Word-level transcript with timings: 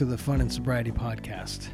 To 0.00 0.06
the 0.06 0.16
Fun 0.16 0.40
and 0.40 0.50
Sobriety 0.50 0.92
Podcast. 0.92 1.68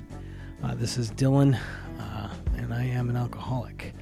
Uh, 0.60 0.74
this 0.74 0.98
is 0.98 1.12
Dylan, 1.12 1.56
uh, 2.00 2.28
and 2.56 2.74
I 2.74 2.82
am 2.82 3.08
an 3.08 3.16
alcoholic. 3.16 3.94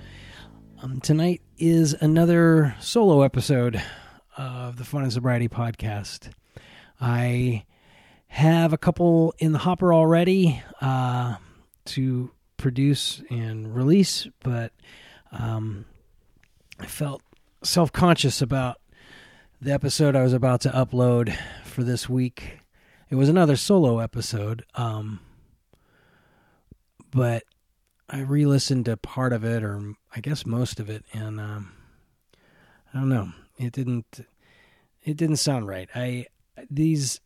Um, 0.83 0.99
tonight 1.03 1.43
is 1.59 1.93
another 1.93 2.75
solo 2.81 3.21
episode 3.21 3.83
of 4.39 4.79
the 4.79 4.85
Fun 4.85 5.03
and 5.03 5.13
Sobriety 5.13 5.51
Podcast. 5.51 6.31
I 6.99 7.67
have 8.29 8.73
a 8.73 8.79
couple 8.79 9.35
in 9.41 9.53
the 9.53 9.59
hopper 9.59 9.93
already 9.93 10.63
uh, 10.81 11.37
to 11.85 12.31
produce 12.57 13.23
and 13.29 13.77
release, 13.77 14.27
but 14.41 14.73
um, 15.33 15.85
I 16.81 16.87
felt 16.87 17.21
self 17.63 17.93
conscious 17.93 18.41
about 18.41 18.81
the 19.61 19.75
episode 19.75 20.17
I 20.17 20.23
was 20.23 20.33
about 20.33 20.63
to 20.63 20.71
upload 20.71 21.37
for 21.65 21.85
this 21.85 22.09
week. 22.09 22.61
It 23.11 23.17
was 23.17 23.29
another 23.29 23.57
solo 23.57 23.99
episode, 23.99 24.65
um, 24.75 25.21
but 27.11 27.45
I 28.09 28.21
re 28.21 28.47
listened 28.47 28.87
to 28.87 28.97
part 28.97 29.33
of 29.33 29.45
it, 29.45 29.63
or 29.63 29.95
I 30.15 30.21
guess 30.21 30.47
most 30.47 30.81
of 30.81 30.89
it, 30.89 31.05
and 31.13 31.39
um, 31.39 31.73
I 32.93 32.99
don't 32.99 33.09
know. 33.09 33.33
It 33.59 33.73
didn't. 33.73 34.27
It 35.03 35.17
didn't 35.17 35.37
sound 35.37 35.69
right. 35.69 35.89
I 35.95 36.27
these 36.71 37.21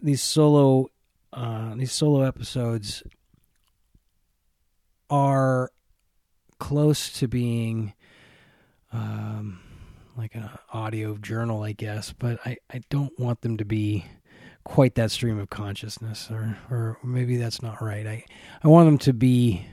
these 0.00 0.22
solo 0.22 0.88
uh, 1.32 1.74
these 1.74 1.92
solo 1.92 2.22
episodes 2.22 3.02
are 5.10 5.70
close 6.58 7.12
to 7.12 7.28
being 7.28 7.92
um, 8.92 9.60
like 10.16 10.34
an 10.34 10.48
audio 10.72 11.16
journal, 11.16 11.62
I 11.62 11.72
guess, 11.72 12.12
but 12.12 12.40
I, 12.44 12.56
I 12.70 12.80
don't 12.90 13.18
want 13.18 13.42
them 13.42 13.56
to 13.58 13.64
be 13.64 14.04
quite 14.68 14.94
that 14.96 15.10
stream 15.10 15.38
of 15.40 15.48
consciousness, 15.48 16.30
or 16.30 16.58
or 16.70 16.98
maybe 17.02 17.38
that's 17.38 17.62
not 17.62 17.82
right. 17.82 18.06
I 18.06 18.24
I 18.62 18.68
want 18.68 18.86
them 18.86 18.98
to 18.98 19.12
be 19.12 19.66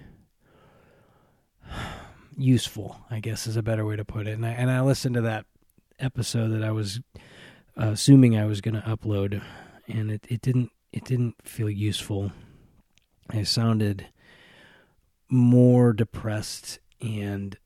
useful. 2.38 2.98
I 3.12 3.20
guess 3.20 3.46
is 3.46 3.58
a 3.58 3.64
better 3.64 3.86
way 3.86 3.98
to 3.98 4.06
put 4.06 4.26
it. 4.26 4.32
And 4.32 4.46
I 4.46 4.52
and 4.52 4.72
I 4.72 4.82
listened 4.82 5.16
to 5.16 5.22
that 5.22 5.46
episode 6.00 6.50
that 6.50 6.64
I 6.64 6.72
was 6.72 7.02
uh, 7.80 7.88
assuming 7.88 8.38
I 8.38 8.46
was 8.46 8.62
going 8.62 8.76
to 8.76 8.82
upload, 8.82 9.42
and 9.88 10.10
it, 10.10 10.26
it 10.30 10.42
didn't 10.42 10.72
it 10.94 11.04
didn't 11.04 11.36
feel 11.44 11.70
useful. 11.70 12.32
I 13.30 13.44
sounded 13.44 14.08
more 15.30 15.92
depressed 15.92 16.80
and 17.02 17.58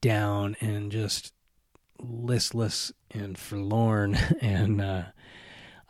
down 0.00 0.56
and 0.60 0.90
just 0.90 1.32
listless 2.00 2.90
and 3.12 3.38
forlorn 3.38 4.14
and 4.40 4.80
uh, 4.80 5.02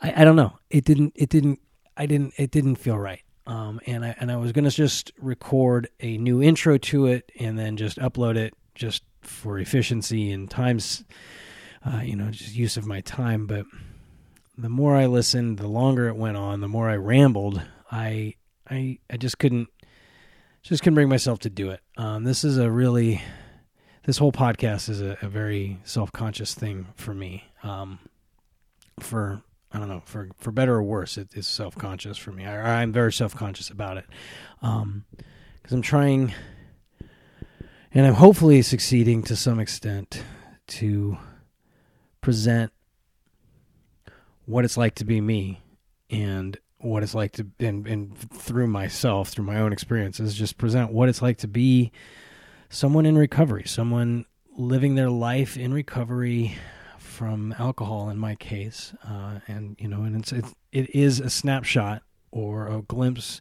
I, 0.02 0.22
I 0.22 0.24
don't 0.24 0.36
know. 0.36 0.58
It 0.68 0.84
didn't 0.84 1.12
it 1.14 1.28
didn't 1.28 1.60
I 1.96 2.06
didn't 2.06 2.34
it 2.36 2.50
didn't 2.50 2.76
feel 2.76 2.98
right. 2.98 3.22
Um, 3.46 3.80
and 3.86 4.04
I 4.04 4.14
and 4.18 4.30
I 4.30 4.36
was 4.36 4.52
gonna 4.52 4.70
just 4.70 5.12
record 5.18 5.88
a 6.00 6.18
new 6.18 6.42
intro 6.42 6.76
to 6.78 7.06
it 7.06 7.30
and 7.38 7.58
then 7.58 7.76
just 7.76 7.98
upload 7.98 8.36
it 8.36 8.54
just 8.74 9.04
for 9.22 9.58
efficiency 9.58 10.32
and 10.32 10.50
times 10.50 11.04
uh, 11.86 12.00
you 12.00 12.16
know 12.16 12.30
just 12.30 12.54
use 12.54 12.76
of 12.76 12.86
my 12.86 13.00
time. 13.00 13.46
But 13.46 13.64
the 14.58 14.68
more 14.68 14.96
I 14.96 15.06
listened 15.06 15.58
the 15.58 15.68
longer 15.68 16.08
it 16.08 16.16
went 16.16 16.36
on 16.36 16.60
the 16.60 16.68
more 16.68 16.88
I 16.90 16.96
rambled 16.96 17.62
I 17.90 18.34
I 18.68 18.98
I 19.08 19.16
just 19.16 19.38
couldn't 19.38 19.68
just 20.62 20.82
couldn't 20.82 20.94
bring 20.94 21.08
myself 21.08 21.40
to 21.40 21.50
do 21.50 21.70
it. 21.70 21.80
Um, 21.96 22.24
this 22.24 22.44
is 22.44 22.58
a 22.58 22.70
really 22.70 23.22
this 24.04 24.18
whole 24.18 24.32
podcast 24.32 24.88
is 24.88 25.00
a, 25.00 25.16
a 25.22 25.28
very 25.28 25.78
self-conscious 25.84 26.54
thing 26.54 26.88
for 26.96 27.14
me 27.14 27.44
um, 27.62 28.00
for 28.98 29.42
I 29.72 29.78
don't 29.78 29.88
know 29.88 30.02
for 30.04 30.28
for 30.36 30.50
better 30.50 30.74
or 30.74 30.82
worse 30.82 31.16
it 31.16 31.28
is 31.34 31.46
self-conscious 31.46 32.18
for 32.18 32.32
me. 32.32 32.44
I, 32.44 32.82
I'm 32.82 32.92
very 32.92 33.12
self-conscious 33.12 33.70
about 33.70 33.96
it. 33.96 34.04
Because 34.60 34.82
um, 34.82 35.04
I'm 35.70 35.82
trying 35.82 36.34
and 37.94 38.06
I'm 38.06 38.14
hopefully 38.14 38.62
succeeding 38.62 39.22
to 39.24 39.36
some 39.36 39.58
extent 39.58 40.22
to 40.68 41.18
present 42.20 42.72
what 44.46 44.64
it's 44.64 44.76
like 44.76 44.94
to 44.96 45.04
be 45.04 45.20
me 45.20 45.60
and 46.10 46.58
what 46.78 47.02
it's 47.02 47.14
like 47.14 47.32
to 47.32 47.46
and, 47.60 47.86
and 47.86 48.18
through 48.18 48.66
myself 48.66 49.28
through 49.28 49.44
my 49.44 49.58
own 49.58 49.72
experiences 49.72 50.34
just 50.34 50.58
present 50.58 50.92
what 50.92 51.08
it's 51.08 51.22
like 51.22 51.38
to 51.38 51.48
be 51.48 51.92
someone 52.72 53.04
in 53.04 53.16
recovery, 53.16 53.64
someone 53.66 54.24
living 54.56 54.94
their 54.94 55.10
life 55.10 55.56
in 55.56 55.72
recovery 55.72 56.56
from 57.12 57.54
alcohol 57.58 58.08
in 58.08 58.18
my 58.18 58.34
case. 58.34 58.94
Uh, 59.04 59.40
and, 59.46 59.76
you 59.78 59.88
know, 59.88 60.02
and 60.02 60.16
it's, 60.16 60.32
it's, 60.32 60.54
it 60.72 60.94
is 60.94 61.20
a 61.20 61.30
snapshot 61.30 62.02
or 62.30 62.68
a 62.68 62.82
glimpse 62.82 63.40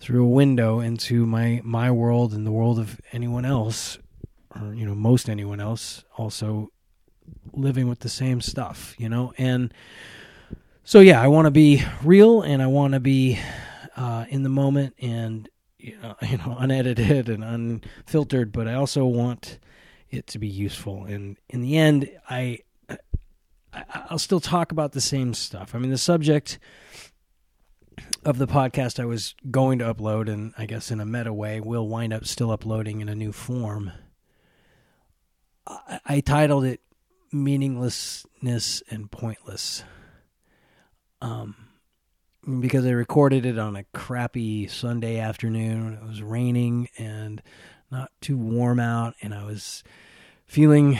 through 0.00 0.24
a 0.24 0.28
window 0.28 0.80
into 0.80 1.26
my, 1.26 1.60
my 1.64 1.90
world 1.90 2.32
and 2.32 2.46
the 2.46 2.52
world 2.52 2.78
of 2.78 3.00
anyone 3.12 3.44
else, 3.44 3.98
or, 4.54 4.74
you 4.74 4.86
know, 4.86 4.94
most 4.94 5.28
anyone 5.28 5.60
else 5.60 6.04
also 6.16 6.70
living 7.52 7.88
with 7.88 8.00
the 8.00 8.08
same 8.08 8.40
stuff, 8.40 8.94
you 8.98 9.08
know? 9.08 9.32
And 9.38 9.72
so, 10.84 11.00
yeah, 11.00 11.20
I 11.20 11.28
want 11.28 11.46
to 11.46 11.50
be 11.50 11.82
real 12.02 12.42
and 12.42 12.62
I 12.62 12.66
want 12.66 12.94
to 12.94 13.00
be 13.00 13.38
uh, 13.96 14.26
in 14.28 14.42
the 14.42 14.48
moment 14.48 14.94
and 15.00 15.48
you 15.78 15.98
know, 16.00 16.14
you 16.22 16.38
know 16.38 16.56
unedited 16.58 17.28
and 17.28 17.44
unfiltered, 17.44 18.52
but 18.52 18.68
I 18.68 18.74
also 18.74 19.04
want 19.06 19.58
it 20.10 20.26
to 20.28 20.38
be 20.38 20.48
useful. 20.48 21.04
And 21.04 21.36
in 21.48 21.62
the 21.62 21.76
end, 21.76 22.10
I, 22.28 22.60
I 23.76 24.06
will 24.10 24.18
still 24.18 24.40
talk 24.40 24.72
about 24.72 24.92
the 24.92 25.00
same 25.00 25.34
stuff. 25.34 25.74
I 25.74 25.78
mean, 25.78 25.90
the 25.90 25.98
subject 25.98 26.58
of 28.24 28.38
the 28.38 28.46
podcast 28.46 28.98
I 28.98 29.04
was 29.04 29.34
going 29.50 29.78
to 29.78 29.92
upload, 29.92 30.28
and 30.32 30.52
I 30.56 30.66
guess 30.66 30.90
in 30.90 31.00
a 31.00 31.06
meta 31.06 31.32
way, 31.32 31.60
will 31.60 31.88
wind 31.88 32.12
up 32.12 32.26
still 32.26 32.50
uploading 32.50 33.00
in 33.00 33.08
a 33.08 33.14
new 33.14 33.32
form. 33.32 33.92
I, 35.66 36.00
I 36.04 36.20
titled 36.20 36.64
it 36.64 36.80
"Meaninglessness 37.32 38.82
and 38.90 39.10
Pointless." 39.10 39.84
Um, 41.20 41.56
because 42.60 42.86
I 42.86 42.90
recorded 42.90 43.44
it 43.44 43.58
on 43.58 43.76
a 43.76 43.84
crappy 43.92 44.68
Sunday 44.68 45.18
afternoon. 45.18 45.94
It 45.94 46.06
was 46.06 46.22
raining 46.22 46.88
and 46.96 47.42
not 47.90 48.10
too 48.20 48.36
warm 48.36 48.80
out, 48.80 49.14
and 49.22 49.34
I 49.34 49.44
was 49.44 49.82
feeling 50.46 50.98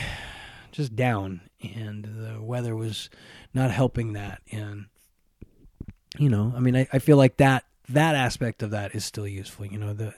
just 0.73 0.97
down, 0.97 1.41
and 1.75 2.05
the 2.05 2.43
weather 2.43 2.77
was 2.77 3.11
not 3.55 3.71
helping 3.71 4.13
that. 4.13 4.43
And 4.51 4.87
you 6.19 6.29
know, 6.29 6.53
I 6.57 6.61
mean, 6.61 6.77
I, 6.77 6.87
I 6.93 6.99
feel 6.99 7.17
like 7.17 7.37
that 7.39 7.65
that 7.89 8.15
aspect 8.15 8.63
of 8.63 8.71
that 8.71 8.95
is 8.95 9.05
still 9.05 9.27
useful. 9.27 9.67
You 9.67 9.79
know, 9.79 9.93
the 9.93 10.15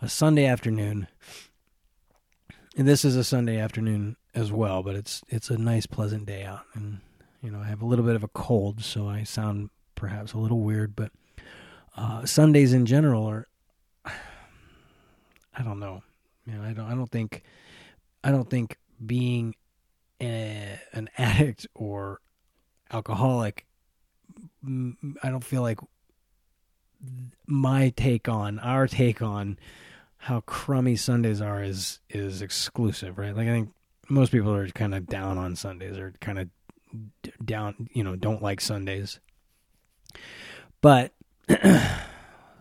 a 0.00 0.08
Sunday 0.08 0.46
afternoon, 0.46 1.06
and 2.76 2.88
this 2.88 3.04
is 3.04 3.16
a 3.16 3.24
Sunday 3.24 3.58
afternoon 3.58 4.16
as 4.34 4.52
well, 4.52 4.82
but 4.82 4.94
it's 4.94 5.22
it's 5.28 5.50
a 5.50 5.58
nice, 5.58 5.86
pleasant 5.86 6.26
day 6.26 6.44
out, 6.44 6.64
and 6.74 7.00
you 7.42 7.50
know, 7.50 7.60
I 7.60 7.66
have 7.66 7.82
a 7.82 7.86
little 7.86 8.04
bit 8.04 8.16
of 8.16 8.24
a 8.24 8.28
cold, 8.28 8.82
so 8.82 9.08
I 9.08 9.24
sound 9.24 9.70
perhaps 9.94 10.32
a 10.32 10.38
little 10.38 10.60
weird, 10.60 10.94
but 10.96 11.10
uh, 11.96 12.24
Sundays 12.24 12.72
in 12.72 12.86
general 12.86 13.24
are. 13.26 13.46
I 15.52 15.62
don't 15.64 15.80
know, 15.80 16.02
man. 16.46 16.60
I 16.60 16.72
don't. 16.72 16.86
I 16.86 16.94
don't 16.94 17.10
think. 17.10 17.42
I 18.22 18.30
don't 18.30 18.48
think 18.48 18.78
being 19.04 19.54
a, 20.20 20.78
an 20.92 21.08
addict 21.18 21.66
or 21.74 22.20
alcoholic. 22.92 23.66
I 24.64 25.30
don't 25.30 25.44
feel 25.44 25.62
like 25.62 25.78
my 27.46 27.90
take 27.96 28.28
on 28.28 28.58
our 28.58 28.86
take 28.86 29.22
on 29.22 29.58
how 30.18 30.40
crummy 30.40 30.96
Sundays 30.96 31.40
are 31.40 31.62
is 31.62 32.00
is 32.10 32.42
exclusive, 32.42 33.16
right? 33.16 33.34
Like 33.34 33.48
I 33.48 33.52
think 33.52 33.70
most 34.08 34.32
people 34.32 34.52
are 34.52 34.68
kind 34.68 34.94
of 34.94 35.06
down 35.06 35.38
on 35.38 35.56
Sundays 35.56 35.96
or 35.96 36.12
kind 36.20 36.38
of 36.38 36.48
down, 37.44 37.88
you 37.92 38.04
know, 38.04 38.16
don't 38.16 38.42
like 38.42 38.60
Sundays. 38.60 39.20
But 40.80 41.12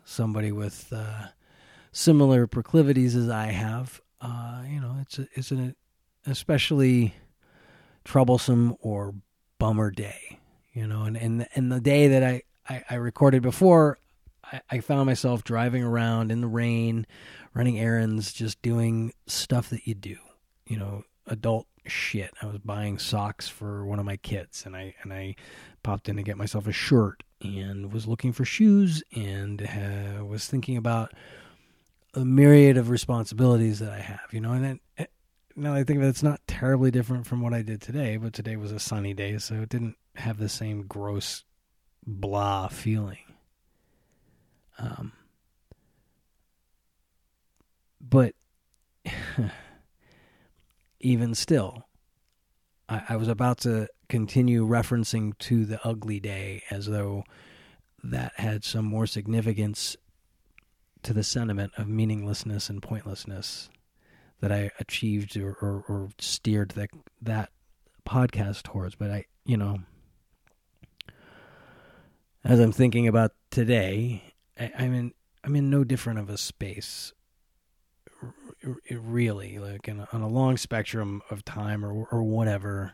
somebody 0.05 0.51
with 0.51 0.91
uh, 0.93 1.27
similar 1.91 2.47
proclivities 2.47 3.15
as 3.15 3.29
I 3.29 3.47
have, 3.47 3.99
uh, 4.21 4.63
you 4.67 4.79
know, 4.79 4.97
it's 5.01 5.19
a, 5.19 5.27
it's 5.33 5.51
an 5.51 5.75
especially 6.25 7.15
troublesome 8.03 8.75
or 8.81 9.15
bummer 9.57 9.91
day, 9.91 10.39
you 10.73 10.87
know, 10.87 11.03
and 11.03 11.17
and 11.17 11.47
and 11.55 11.71
the 11.71 11.81
day 11.81 12.07
that 12.07 12.23
I 12.23 12.43
I, 12.67 12.83
I 12.89 12.95
recorded 12.95 13.41
before, 13.41 13.97
I, 14.43 14.61
I 14.69 14.79
found 14.79 15.05
myself 15.05 15.43
driving 15.43 15.83
around 15.83 16.31
in 16.31 16.41
the 16.41 16.47
rain, 16.47 17.05
running 17.53 17.79
errands, 17.79 18.33
just 18.33 18.61
doing 18.61 19.13
stuff 19.27 19.69
that 19.69 19.87
you 19.87 19.95
do, 19.95 20.17
you 20.65 20.77
know, 20.77 21.03
adult 21.27 21.67
shit. 21.85 22.31
I 22.41 22.45
was 22.45 22.59
buying 22.59 22.99
socks 22.99 23.47
for 23.47 23.85
one 23.85 23.99
of 23.99 24.05
my 24.05 24.17
kids, 24.17 24.65
and 24.65 24.75
I 24.75 24.95
and 25.03 25.13
I 25.13 25.35
popped 25.83 26.09
in 26.09 26.17
to 26.17 26.23
get 26.23 26.37
myself 26.37 26.67
a 26.67 26.71
shirt 26.71 27.23
and 27.41 27.91
was 27.93 28.07
looking 28.07 28.33
for 28.33 28.45
shoes 28.45 29.01
and 29.15 29.61
uh, 29.61 30.25
was 30.25 30.47
thinking 30.47 30.77
about 30.77 31.13
a 32.13 32.25
myriad 32.25 32.77
of 32.77 32.89
responsibilities 32.89 33.79
that 33.79 33.91
I 33.91 33.99
have, 33.99 34.27
you 34.31 34.41
know, 34.41 34.51
and 34.51 34.63
then 34.63 35.07
now 35.59 35.73
I 35.73 35.83
think 35.83 35.97
of 35.97 36.03
it, 36.03 36.09
it's 36.09 36.23
not 36.23 36.41
terribly 36.47 36.89
different 36.91 37.27
from 37.27 37.41
what 37.41 37.53
I 37.53 37.61
did 37.61 37.81
today, 37.81 38.17
but 38.17 38.33
today 38.33 38.55
was 38.55 38.71
a 38.71 38.79
sunny 38.79 39.13
day, 39.13 39.37
so 39.37 39.55
it 39.55 39.69
didn't 39.69 39.97
have 40.15 40.37
the 40.37 40.49
same 40.49 40.83
gross 40.87 41.43
blah 42.05 42.67
feeling. 42.69 43.17
Um, 44.77 45.11
but 47.99 48.33
even 50.99 51.35
still, 51.35 51.87
I, 52.87 53.03
I 53.09 53.15
was 53.17 53.27
about 53.27 53.59
to 53.59 53.87
continue 54.07 54.65
referencing 54.65 55.37
to 55.39 55.65
the 55.65 55.85
ugly 55.85 56.19
day 56.19 56.63
as 56.71 56.85
though 56.85 57.23
that 58.03 58.31
had 58.37 58.63
some 58.63 58.85
more 58.85 59.05
significance 59.05 59.97
to 61.03 61.13
the 61.13 61.23
sentiment 61.23 61.73
of 61.77 61.87
meaninglessness 61.87 62.69
and 62.69 62.81
pointlessness 62.81 63.69
that 64.41 64.51
I 64.51 64.71
achieved 64.79 65.35
or, 65.37 65.53
or, 65.61 65.83
or 65.87 66.09
steered 66.19 66.71
that 66.71 66.89
that 67.21 67.49
podcast 68.07 68.63
towards. 68.63 68.95
But 68.95 69.11
I, 69.11 69.25
you 69.45 69.57
know, 69.57 69.79
as 72.43 72.59
I'm 72.59 72.71
thinking 72.71 73.07
about 73.07 73.31
today, 73.51 74.23
I, 74.59 74.71
I'm 74.77 74.93
in 74.93 75.13
I'm 75.43 75.55
in 75.55 75.69
no 75.69 75.83
different 75.83 76.19
of 76.19 76.29
a 76.29 76.37
space. 76.37 77.13
really, 78.91 79.57
like 79.57 79.87
a, 79.87 80.07
on 80.11 80.21
a 80.21 80.27
long 80.27 80.57
spectrum 80.57 81.21
of 81.29 81.45
time 81.45 81.85
or 81.85 82.07
or 82.11 82.23
whatever, 82.23 82.93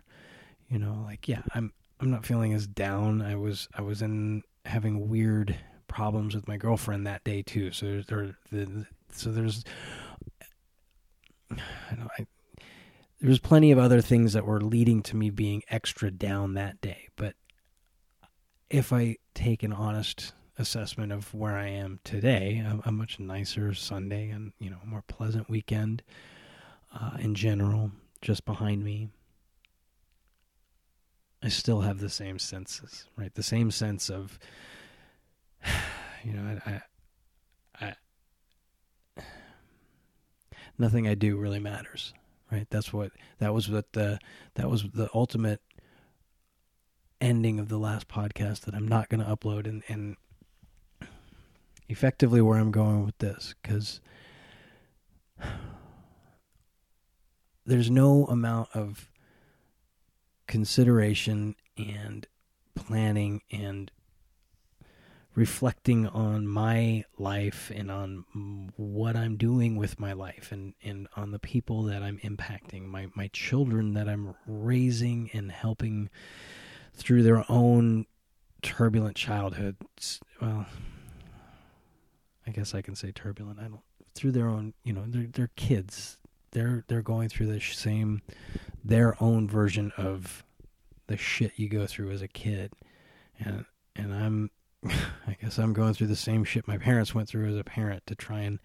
you 0.70 0.80
know, 0.80 1.04
like 1.06 1.28
yeah, 1.28 1.42
I'm 1.54 1.74
I'm 2.00 2.12
not 2.12 2.26
feeling 2.26 2.54
as 2.54 2.68
down. 2.68 3.22
I 3.22 3.36
was 3.36 3.68
I 3.76 3.82
was 3.82 4.02
in 4.02 4.44
having 4.66 5.10
weird 5.10 5.58
problems 5.88 6.36
with 6.36 6.48
my 6.48 6.58
girlfriend 6.58 7.08
that 7.08 7.24
day 7.24 7.42
too. 7.42 7.72
So 7.72 8.02
there, 8.08 8.36
the, 8.52 8.86
so 9.12 9.32
there's 9.32 9.64
I 11.52 11.96
know 11.96 12.08
I 12.18 12.26
there 13.20 13.30
was 13.30 13.40
plenty 13.40 13.72
of 13.72 13.80
other 13.80 14.02
things 14.02 14.34
that 14.34 14.46
were 14.46 14.62
leading 14.62 15.02
to 15.04 15.16
me 15.16 15.30
being 15.30 15.64
extra 15.70 16.12
down 16.12 16.54
that 16.54 16.82
day. 16.82 17.08
But 17.16 17.36
if 18.70 18.92
I 18.92 19.18
take 19.34 19.64
an 19.64 19.74
honest 19.74 20.34
assessment 20.58 21.12
of 21.12 21.34
where 21.34 21.58
I 21.58 21.68
am 21.68 22.00
today, 22.04 22.60
a, 22.60 22.90
a 22.90 22.92
much 22.92 23.20
nicer 23.20 23.74
Sunday 23.74 24.30
and 24.30 24.54
you 24.60 24.70
know 24.70 24.78
more 24.86 25.04
pleasant 25.08 25.50
weekend 25.50 26.04
uh, 26.94 27.18
in 27.20 27.36
general, 27.36 27.92
just 28.22 28.46
behind 28.46 28.84
me. 28.84 29.10
I 31.44 31.50
still 31.50 31.82
have 31.82 32.00
the 32.00 32.10
same 32.10 32.40
senses, 32.40 33.06
right? 33.16 33.34
The 33.34 33.44
same 33.44 33.70
sense 33.70 34.10
of, 34.10 34.40
you 36.24 36.34
know, 36.34 36.60
I, 36.66 36.72
I, 36.72 37.86
I 37.88 37.96
nothing 40.78 41.08
I 41.08 41.16
do 41.16 41.38
really 41.38 41.60
matters, 41.60 42.14
right? 42.52 42.68
That's 42.70 42.92
what 42.92 43.12
that 43.40 43.54
was 43.54 43.70
what 43.70 43.94
the 43.94 44.20
that 44.56 44.70
was 44.70 44.84
the 44.94 45.10
ultimate 45.14 45.62
ending 47.22 47.60
of 47.60 47.70
the 47.70 47.78
last 47.78 48.08
podcast 48.08 48.62
that 48.62 48.76
I'm 48.76 48.88
not 48.88 49.10
going 49.10 49.24
to 49.24 49.36
upload, 49.36 49.68
and 49.68 49.84
and 49.88 50.18
effectively 51.88 52.42
where 52.42 52.58
I'm 52.58 52.72
going 52.72 53.06
with 53.06 53.18
this 53.20 53.56
because 53.62 54.02
there's 57.66 57.90
no 57.90 58.26
amount 58.26 58.70
of 58.74 59.10
consideration 60.48 61.56
and 61.78 62.28
planning 62.76 63.42
and 63.52 63.92
reflecting 65.36 66.08
on 66.08 66.48
my 66.48 67.04
life 67.18 67.72
and 67.76 67.92
on 67.92 68.72
what 68.78 69.16
I'm 69.16 69.36
doing 69.36 69.76
with 69.76 70.00
my 70.00 70.14
life 70.14 70.52
and, 70.52 70.74
and 70.82 71.08
on 71.16 71.32
the 71.32 71.40
people 71.40 71.84
that 71.84 72.02
I'm 72.02 72.18
impacting, 72.20 72.86
my, 72.86 73.08
my 73.16 73.28
children 73.28 73.94
that 73.94 74.08
I'm 74.08 74.34
raising 74.48 75.30
and 75.34 75.52
helping 75.52 76.10
through 76.94 77.24
their 77.24 77.44
own 77.50 78.06
turbulent 78.62 79.18
childhoods. 79.18 80.22
Well, 80.42 80.66
I 82.48 82.52
guess 82.52 82.74
I 82.74 82.82
can 82.82 82.96
say 82.96 83.12
turbulent. 83.12 83.60
I 83.60 83.64
don't 83.64 83.82
through 84.14 84.32
their 84.32 84.48
own, 84.48 84.74
you 84.84 84.94
know, 84.94 85.04
they're 85.08 85.28
they're 85.32 85.52
kids. 85.56 86.18
They're 86.52 86.86
they're 86.88 87.02
going 87.02 87.30
through 87.30 87.48
the 87.48 87.60
same 87.60 88.22
their 88.84 89.22
own 89.22 89.48
version 89.48 89.92
of 89.98 90.44
the 91.08 91.18
shit 91.18 91.52
you 91.58 91.68
go 91.68 91.86
through 91.86 92.12
as 92.12 92.22
a 92.22 92.28
kid. 92.28 92.72
And 93.38 93.66
and 93.96 94.14
I'm 94.14 94.52
I 95.28 95.38
guess 95.42 95.58
I'm 95.58 95.74
going 95.74 95.94
through 95.94 96.08
the 96.08 96.16
same 96.16 96.44
shit 96.44 96.68
my 96.68 96.78
parents 96.78 97.16
went 97.16 97.28
through 97.28 97.50
as 97.50 97.58
a 97.58 97.64
parent 97.64 98.06
to 98.08 98.16
try 98.16 98.42
and 98.42 98.60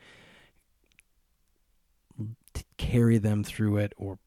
carry 2.76 3.18
them 3.18 3.44
through 3.44 3.78
it 3.78 3.92
or 3.96 4.18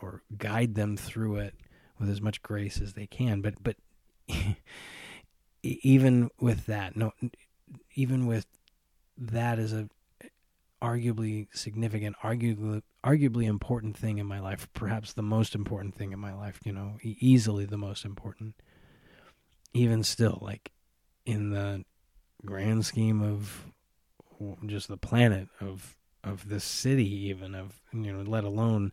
or 0.00 0.22
guide 0.36 0.74
them 0.74 0.96
through 0.96 1.36
it 1.36 1.54
with 1.98 2.10
as 2.10 2.20
much 2.20 2.42
grace 2.42 2.80
as 2.80 2.94
they 2.94 3.06
can. 3.06 3.40
But 3.40 3.62
but 3.62 3.76
even 5.62 6.30
with 6.40 6.66
that 6.66 6.96
no 6.96 7.12
even 7.94 8.26
with 8.26 8.46
that 9.18 9.58
as 9.58 9.72
a 9.72 9.88
arguably 10.82 11.48
significant 11.52 12.16
arguably 12.22 12.82
arguably 13.04 13.44
important 13.44 13.96
thing 13.96 14.18
in 14.18 14.26
my 14.26 14.38
life 14.38 14.68
perhaps 14.74 15.12
the 15.12 15.22
most 15.22 15.54
important 15.54 15.94
thing 15.94 16.12
in 16.12 16.18
my 16.18 16.34
life 16.34 16.60
you 16.64 16.72
know 16.72 16.98
easily 17.02 17.64
the 17.64 17.78
most 17.78 18.04
important 18.04 18.54
even 19.72 20.02
still 20.02 20.38
like 20.42 20.70
in 21.26 21.50
the 21.50 21.84
grand 22.44 22.86
scheme 22.86 23.22
of 23.22 23.66
just 24.66 24.88
the 24.88 24.96
planet 24.96 25.48
of 25.60 25.96
of 26.22 26.48
this 26.48 26.64
city 26.64 27.28
even 27.28 27.54
of 27.54 27.80
you 27.92 28.12
know 28.12 28.22
let 28.22 28.44
alone 28.44 28.92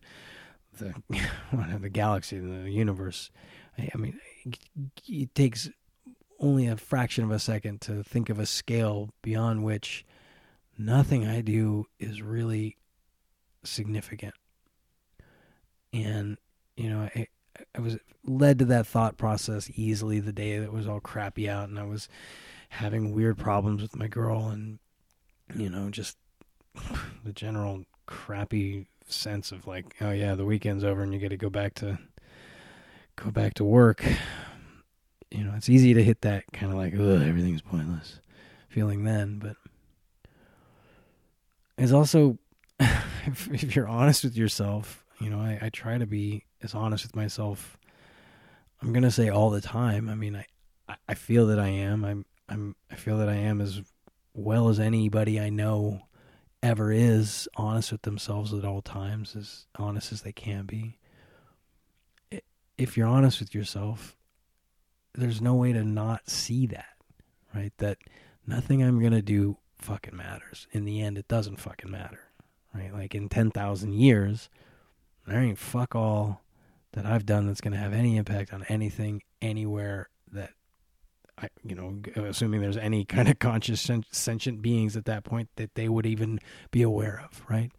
the 0.78 0.94
the 1.80 1.88
galaxy 1.88 2.38
the 2.38 2.70
universe 2.70 3.30
I, 3.78 3.90
I 3.94 3.98
mean 3.98 4.18
it 5.08 5.34
takes 5.34 5.70
only 6.40 6.66
a 6.66 6.76
fraction 6.76 7.24
of 7.24 7.30
a 7.30 7.38
second 7.38 7.80
to 7.82 8.02
think 8.02 8.28
of 8.28 8.38
a 8.38 8.46
scale 8.46 9.10
beyond 9.22 9.64
which 9.64 10.04
nothing 10.76 11.26
I 11.26 11.40
do 11.40 11.86
is 11.98 12.22
really 12.22 12.76
significant. 13.62 14.34
And, 15.92 16.36
you 16.76 16.90
know, 16.90 17.08
I, 17.14 17.28
I 17.74 17.80
was 17.80 17.98
led 18.24 18.58
to 18.60 18.64
that 18.66 18.86
thought 18.86 19.16
process 19.16 19.70
easily 19.74 20.20
the 20.20 20.32
day 20.32 20.58
that 20.58 20.72
was 20.72 20.86
all 20.86 21.00
crappy 21.00 21.48
out 21.48 21.68
and 21.68 21.78
I 21.78 21.84
was 21.84 22.08
having 22.70 23.14
weird 23.14 23.38
problems 23.38 23.82
with 23.82 23.96
my 23.96 24.08
girl 24.08 24.48
and, 24.48 24.78
you 25.54 25.68
know, 25.68 25.90
just 25.90 26.16
the 27.24 27.32
general 27.32 27.84
crappy 28.06 28.86
sense 29.06 29.52
of 29.52 29.66
like, 29.66 29.96
oh 30.00 30.10
yeah, 30.10 30.34
the 30.34 30.44
weekend's 30.44 30.84
over 30.84 31.02
and 31.02 31.12
you 31.12 31.20
got 31.20 31.30
to 31.30 31.36
go 31.36 31.50
back 31.50 31.74
to 31.74 31.98
go 33.16 33.30
back 33.30 33.54
to 33.54 33.64
work. 33.64 34.04
You 35.30 35.44
know, 35.44 35.54
it's 35.56 35.68
easy 35.68 35.94
to 35.94 36.02
hit 36.02 36.20
that 36.22 36.44
kind 36.52 36.72
of 36.72 36.78
like, 36.78 36.94
ugh, 36.94 37.22
everything's 37.26 37.62
pointless 37.62 38.20
feeling 38.68 39.04
then, 39.04 39.38
but 39.38 39.56
it's 41.78 41.92
also 41.92 42.38
if, 42.80 43.74
you're 43.76 43.88
honest 43.88 44.24
with 44.24 44.36
yourself, 44.36 45.04
you 45.20 45.30
know, 45.30 45.38
I, 45.38 45.58
I 45.62 45.68
try 45.70 45.98
to 45.98 46.06
be 46.06 46.44
as 46.64 46.74
honest 46.74 47.04
with 47.04 47.14
myself. 47.14 47.78
I'm 48.82 48.92
gonna 48.92 49.10
say 49.10 49.28
all 49.28 49.50
the 49.50 49.60
time. 49.60 50.08
I 50.08 50.14
mean, 50.14 50.34
I 50.36 50.46
I 51.08 51.14
feel 51.14 51.46
that 51.46 51.58
I 51.58 51.68
am. 51.68 52.04
I'm 52.04 52.24
I'm 52.48 52.76
I 52.90 52.96
feel 52.96 53.18
that 53.18 53.28
I 53.28 53.36
am 53.36 53.60
as 53.60 53.82
well 54.34 54.68
as 54.68 54.80
anybody 54.80 55.40
I 55.40 55.50
know 55.50 56.02
ever 56.62 56.90
is 56.90 57.48
honest 57.56 57.92
with 57.92 58.02
themselves 58.02 58.52
at 58.52 58.64
all 58.64 58.82
times, 58.82 59.36
as 59.36 59.66
honest 59.76 60.12
as 60.12 60.22
they 60.22 60.32
can 60.32 60.64
be. 60.64 60.98
If 62.76 62.96
you're 62.96 63.06
honest 63.06 63.38
with 63.38 63.54
yourself, 63.54 64.16
there's 65.14 65.40
no 65.40 65.54
way 65.54 65.72
to 65.72 65.84
not 65.84 66.28
see 66.28 66.66
that, 66.66 66.96
right? 67.54 67.72
That 67.78 67.98
nothing 68.46 68.82
I'm 68.82 69.00
gonna 69.00 69.22
do 69.22 69.58
fucking 69.78 70.16
matters. 70.16 70.66
In 70.72 70.84
the 70.84 71.02
end, 71.02 71.18
it 71.18 71.28
doesn't 71.28 71.60
fucking 71.60 71.90
matter, 71.90 72.20
right? 72.74 72.92
Like 72.92 73.14
in 73.14 73.28
10,000 73.28 73.92
years, 73.92 74.48
there 75.26 75.40
ain't 75.40 75.58
fuck 75.58 75.94
all 75.94 76.43
that 76.94 77.06
I've 77.06 77.26
done 77.26 77.46
that's 77.46 77.60
going 77.60 77.72
to 77.72 77.78
have 77.78 77.92
any 77.92 78.16
impact 78.16 78.52
on 78.52 78.64
anything 78.68 79.22
anywhere 79.42 80.08
that 80.32 80.50
I, 81.36 81.48
you 81.64 81.74
know, 81.74 82.00
assuming 82.24 82.60
there's 82.60 82.76
any 82.76 83.04
kind 83.04 83.28
of 83.28 83.38
conscious 83.38 83.88
sentient 84.10 84.62
beings 84.62 84.96
at 84.96 85.04
that 85.04 85.24
point 85.24 85.48
that 85.56 85.74
they 85.74 85.88
would 85.88 86.06
even 86.06 86.40
be 86.70 86.82
aware 86.82 87.22
of, 87.24 87.42
right? 87.48 87.70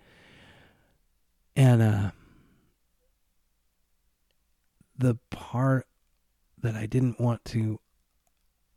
And 1.55 1.81
uh 1.81 2.11
the 4.97 5.17
part 5.29 5.87
that 6.61 6.75
I 6.75 6.85
didn't 6.85 7.19
want 7.19 7.43
to 7.45 7.79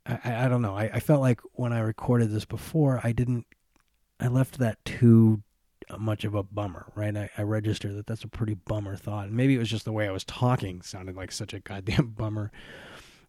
I, 0.05 0.45
I 0.45 0.47
don't 0.47 0.61
know. 0.61 0.75
I, 0.75 0.89
I 0.93 0.99
felt 0.99 1.21
like 1.21 1.39
when 1.53 1.71
I 1.71 1.79
recorded 1.79 2.31
this 2.31 2.45
before, 2.45 2.99
I 3.03 3.11
didn't. 3.11 3.45
I 4.19 4.27
left 4.27 4.57
that 4.57 4.83
too 4.83 5.43
much 5.97 6.23
of 6.25 6.35
a 6.35 6.43
bummer, 6.43 6.91
right? 6.95 7.15
I, 7.15 7.29
I 7.37 7.43
registered 7.43 7.95
that 7.95 8.07
that's 8.07 8.23
a 8.23 8.27
pretty 8.27 8.53
bummer 8.53 8.95
thought. 8.95 9.27
And 9.27 9.35
maybe 9.35 9.55
it 9.55 9.59
was 9.59 9.69
just 9.69 9.85
the 9.85 9.91
way 9.91 10.07
I 10.07 10.11
was 10.11 10.23
talking 10.23 10.81
sounded 10.81 11.15
like 11.15 11.31
such 11.31 11.53
a 11.53 11.59
goddamn 11.59 12.07
bummer. 12.17 12.51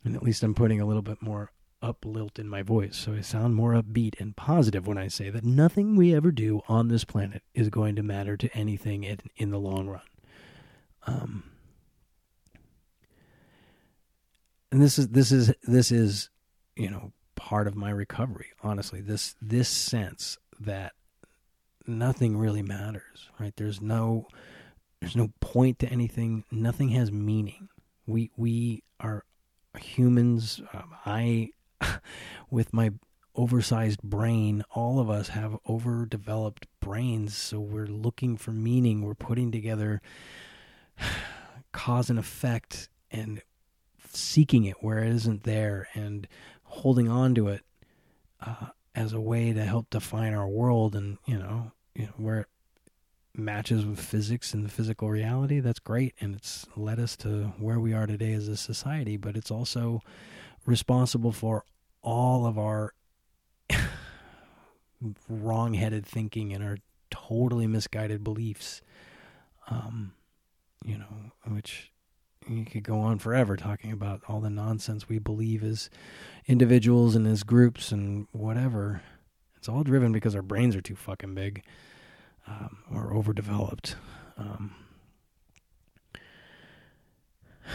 And 0.04 0.16
at 0.16 0.22
least 0.22 0.42
I'm 0.42 0.54
putting 0.54 0.80
a 0.80 0.86
little 0.86 1.02
bit 1.02 1.22
more 1.22 1.52
up 1.82 2.04
lilt 2.04 2.38
in 2.38 2.46
my 2.46 2.62
voice, 2.62 2.94
so 2.94 3.14
I 3.14 3.22
sound 3.22 3.54
more 3.54 3.72
upbeat 3.72 4.20
and 4.20 4.36
positive 4.36 4.86
when 4.86 4.98
I 4.98 5.08
say 5.08 5.30
that 5.30 5.44
nothing 5.44 5.96
we 5.96 6.14
ever 6.14 6.30
do 6.30 6.60
on 6.68 6.88
this 6.88 7.04
planet 7.04 7.42
is 7.54 7.70
going 7.70 7.96
to 7.96 8.02
matter 8.02 8.36
to 8.36 8.54
anything 8.54 9.04
in, 9.04 9.18
in 9.36 9.50
the 9.50 9.58
long 9.58 9.88
run. 9.88 10.02
Um, 11.06 11.44
and 14.70 14.82
this 14.82 14.98
is 14.98 15.08
this 15.08 15.32
is 15.32 15.54
this 15.62 15.90
is 15.90 16.28
you 16.80 16.90
know, 16.90 17.12
part 17.36 17.66
of 17.66 17.76
my 17.76 17.90
recovery. 17.90 18.46
Honestly, 18.62 19.02
this 19.02 19.34
this 19.40 19.68
sense 19.68 20.38
that 20.58 20.92
nothing 21.86 22.36
really 22.36 22.62
matters, 22.62 23.30
right? 23.38 23.54
There's 23.56 23.80
no 23.80 24.26
there's 25.00 25.16
no 25.16 25.32
point 25.40 25.78
to 25.80 25.88
anything. 25.88 26.44
Nothing 26.50 26.90
has 26.90 27.10
meaning. 27.10 27.68
We 28.06 28.30
we 28.36 28.82
are 28.98 29.24
humans. 29.78 30.60
Um, 30.72 30.94
I, 31.06 31.50
with 32.50 32.72
my 32.72 32.92
oversized 33.34 34.02
brain, 34.02 34.62
all 34.74 34.98
of 35.00 35.08
us 35.08 35.28
have 35.28 35.56
overdeveloped 35.68 36.66
brains, 36.80 37.36
so 37.36 37.60
we're 37.60 37.86
looking 37.86 38.36
for 38.36 38.50
meaning. 38.50 39.02
We're 39.02 39.14
putting 39.14 39.50
together 39.50 40.02
cause 41.72 42.10
and 42.10 42.18
effect 42.18 42.88
and 43.10 43.40
seeking 44.12 44.64
it 44.64 44.76
where 44.82 44.98
it 44.98 45.12
isn't 45.12 45.44
there 45.44 45.88
and 45.94 46.26
holding 46.64 47.08
on 47.08 47.34
to 47.34 47.48
it 47.48 47.62
uh, 48.44 48.66
as 49.00 49.12
a 49.14 49.20
way 49.20 49.52
to 49.52 49.64
help 49.64 49.88
define 49.88 50.34
our 50.34 50.46
world 50.46 50.94
and 50.94 51.16
you 51.26 51.38
know, 51.38 51.72
you 51.94 52.04
know 52.04 52.12
where 52.18 52.40
it 52.40 52.46
matches 53.34 53.86
with 53.86 53.98
physics 53.98 54.52
and 54.52 54.64
the 54.64 54.68
physical 54.68 55.08
reality 55.08 55.60
that's 55.60 55.78
great. 55.78 56.14
And 56.20 56.36
it's 56.36 56.66
led 56.76 57.00
us 57.00 57.16
to 57.18 57.54
where 57.58 57.80
we 57.80 57.94
are 57.94 58.06
today 58.06 58.32
as 58.34 58.46
a 58.46 58.56
society 58.56 59.16
but 59.16 59.36
it's 59.36 59.50
also 59.50 60.02
responsible 60.66 61.32
for 61.32 61.64
all 62.02 62.46
of 62.46 62.58
our 62.58 62.92
wrong-headed 65.28 66.04
thinking 66.04 66.52
and 66.52 66.62
our 66.62 66.76
totally 67.10 67.66
misguided 67.66 68.22
beliefs. 68.22 68.82
Um 69.68 70.12
you 70.84 70.98
know 70.98 71.32
which 71.46 71.90
you 72.48 72.64
could 72.64 72.82
go 72.82 73.00
on 73.00 73.18
forever 73.18 73.56
talking 73.56 73.92
about 73.92 74.22
all 74.28 74.40
the 74.40 74.50
nonsense 74.50 75.08
we 75.08 75.18
believe 75.18 75.62
as 75.62 75.90
individuals 76.46 77.14
and 77.14 77.26
as 77.26 77.42
groups 77.42 77.92
and 77.92 78.26
whatever. 78.32 79.02
It's 79.56 79.68
all 79.68 79.82
driven 79.84 80.12
because 80.12 80.34
our 80.34 80.42
brains 80.42 80.74
are 80.74 80.80
too 80.80 80.96
fucking 80.96 81.34
big 81.34 81.62
um, 82.46 82.78
or 82.90 83.14
overdeveloped. 83.14 83.96
Um, 84.38 84.74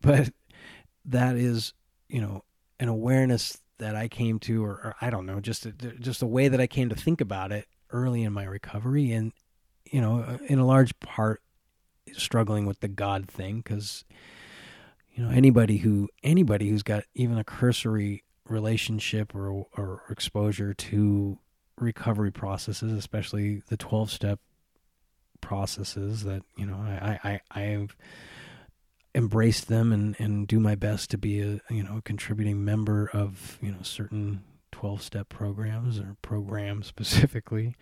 but 0.00 0.30
that 1.04 1.36
is, 1.36 1.72
you 2.08 2.20
know, 2.20 2.44
an 2.78 2.88
awareness 2.88 3.58
that 3.78 3.96
I 3.96 4.08
came 4.08 4.38
to, 4.40 4.64
or, 4.64 4.70
or 4.70 4.94
I 5.00 5.10
don't 5.10 5.26
know, 5.26 5.40
just 5.40 5.66
a, 5.66 5.72
just 5.72 6.22
a 6.22 6.26
way 6.26 6.48
that 6.48 6.60
I 6.60 6.66
came 6.66 6.88
to 6.88 6.94
think 6.94 7.20
about 7.20 7.52
it 7.52 7.66
early 7.90 8.22
in 8.22 8.32
my 8.32 8.44
recovery, 8.44 9.12
and 9.12 9.32
you 9.84 10.00
know, 10.00 10.38
in 10.46 10.58
a 10.58 10.66
large 10.66 10.98
part 11.00 11.42
struggling 12.14 12.66
with 12.66 12.80
the 12.80 12.88
God 12.88 13.28
thing 13.28 13.58
because 13.58 14.04
you 15.14 15.24
know 15.24 15.30
anybody 15.30 15.78
who 15.78 16.08
anybody 16.22 16.68
who's 16.68 16.82
got 16.82 17.04
even 17.14 17.38
a 17.38 17.44
cursory 17.44 18.24
relationship 18.48 19.34
or 19.34 19.66
or 19.76 20.02
exposure 20.10 20.74
to 20.74 21.38
recovery 21.78 22.30
processes, 22.30 22.92
especially 22.92 23.62
the 23.68 23.76
twelve 23.76 24.10
step 24.10 24.40
processes 25.40 26.24
that 26.24 26.42
you 26.56 26.66
know 26.66 26.76
I 26.76 27.18
I 27.22 27.40
I 27.50 27.60
have 27.62 27.96
embraced 29.14 29.68
them 29.68 29.92
and 29.92 30.14
and 30.18 30.46
do 30.46 30.60
my 30.60 30.74
best 30.74 31.10
to 31.10 31.18
be 31.18 31.40
a 31.40 31.60
you 31.70 31.82
know 31.82 31.98
a 31.98 32.02
contributing 32.02 32.64
member 32.64 33.10
of 33.12 33.58
you 33.62 33.70
know 33.70 33.82
certain 33.82 34.42
12 34.72 35.00
step 35.00 35.28
programs 35.30 35.98
or 35.98 36.16
programs 36.20 36.86
specifically 36.92 37.74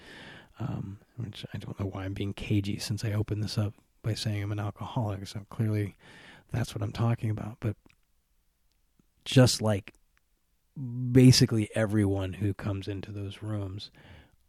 um, 0.60 0.98
which 1.16 1.44
I 1.52 1.58
don't 1.58 1.78
know 1.80 1.86
why 1.86 2.04
I'm 2.04 2.14
being 2.14 2.32
cagey 2.32 2.78
since 2.78 3.04
I 3.04 3.12
opened 3.12 3.42
this 3.42 3.58
up 3.58 3.74
by 4.04 4.14
saying 4.14 4.42
I'm 4.42 4.52
an 4.52 4.60
alcoholic. 4.60 5.26
So 5.26 5.46
clearly 5.50 5.96
that's 6.52 6.74
what 6.74 6.82
I'm 6.82 6.92
talking 6.92 7.30
about. 7.30 7.56
But 7.60 7.76
just 9.24 9.60
like 9.60 9.94
basically 11.12 11.70
everyone 11.74 12.34
who 12.34 12.54
comes 12.54 12.86
into 12.86 13.10
those 13.10 13.42
rooms, 13.42 13.90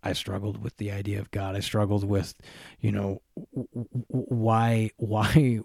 I 0.03 0.13
struggled 0.13 0.63
with 0.63 0.77
the 0.77 0.91
idea 0.91 1.19
of 1.19 1.31
God. 1.31 1.55
I 1.55 1.61
struggled 1.61 2.03
with, 2.03 2.35
you 2.79 2.91
know, 2.91 3.21
why, 4.07 4.91
why, 4.97 5.61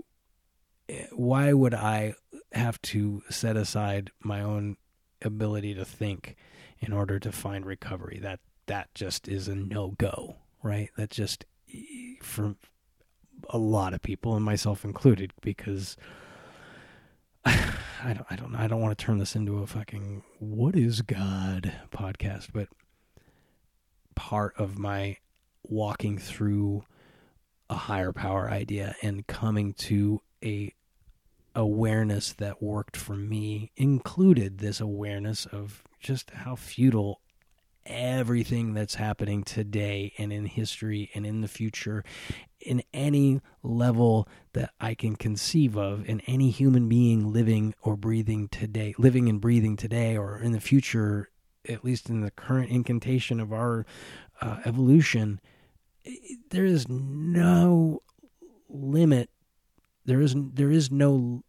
why 1.12 1.52
would 1.52 1.74
I 1.74 2.14
have 2.52 2.80
to 2.82 3.22
set 3.28 3.56
aside 3.56 4.10
my 4.22 4.40
own 4.40 4.76
ability 5.22 5.74
to 5.74 5.84
think 5.84 6.36
in 6.78 6.92
order 6.92 7.18
to 7.18 7.30
find 7.30 7.66
recovery? 7.66 8.18
That 8.22 8.40
that 8.66 8.94
just 8.94 9.26
is 9.26 9.48
a 9.48 9.54
no 9.54 9.96
go, 9.98 10.36
right? 10.62 10.90
That 10.96 11.10
just 11.10 11.44
for 12.22 12.54
a 13.48 13.58
lot 13.58 13.94
of 13.94 14.02
people 14.02 14.36
and 14.36 14.44
myself 14.44 14.84
included 14.84 15.32
because 15.40 15.96
I 17.44 18.14
don't 18.14 18.26
I 18.30 18.36
don't 18.36 18.54
I 18.54 18.66
don't 18.66 18.80
want 18.80 18.96
to 18.96 19.04
turn 19.04 19.18
this 19.18 19.34
into 19.34 19.58
a 19.58 19.66
fucking 19.66 20.22
what 20.38 20.76
is 20.76 21.02
God 21.02 21.72
podcast, 21.90 22.48
but 22.52 22.68
part 24.14 24.54
of 24.58 24.78
my 24.78 25.16
walking 25.62 26.18
through 26.18 26.84
a 27.68 27.74
higher 27.74 28.12
power 28.12 28.50
idea 28.50 28.96
and 29.02 29.26
coming 29.26 29.72
to 29.74 30.20
a 30.44 30.74
awareness 31.54 32.32
that 32.34 32.62
worked 32.62 32.96
for 32.96 33.14
me 33.14 33.70
included 33.76 34.58
this 34.58 34.80
awareness 34.80 35.46
of 35.46 35.82
just 35.98 36.30
how 36.30 36.54
futile 36.54 37.20
everything 37.86 38.74
that's 38.74 38.94
happening 38.96 39.42
today 39.42 40.12
and 40.18 40.32
in 40.32 40.44
history 40.44 41.10
and 41.14 41.26
in 41.26 41.40
the 41.40 41.48
future 41.48 42.04
in 42.60 42.82
any 42.92 43.40
level 43.62 44.28
that 44.52 44.70
I 44.80 44.94
can 44.94 45.16
conceive 45.16 45.76
of 45.76 46.08
in 46.08 46.20
any 46.22 46.50
human 46.50 46.88
being 46.88 47.32
living 47.32 47.74
or 47.82 47.96
breathing 47.96 48.48
today, 48.48 48.94
living 48.98 49.28
and 49.28 49.40
breathing 49.40 49.76
today, 49.76 50.16
or 50.16 50.38
in 50.38 50.52
the 50.52 50.60
future, 50.60 51.30
at 51.68 51.84
least 51.84 52.08
in 52.08 52.20
the 52.20 52.30
current 52.30 52.70
incantation 52.70 53.40
of 53.40 53.52
our 53.52 53.86
uh, 54.40 54.58
evolution, 54.64 55.40
there 56.50 56.64
is 56.64 56.88
no 56.88 58.02
limit. 58.68 59.30
There 60.04 60.20
is 60.20 60.34
there 60.36 60.70
is 60.70 60.90
no 60.90 61.42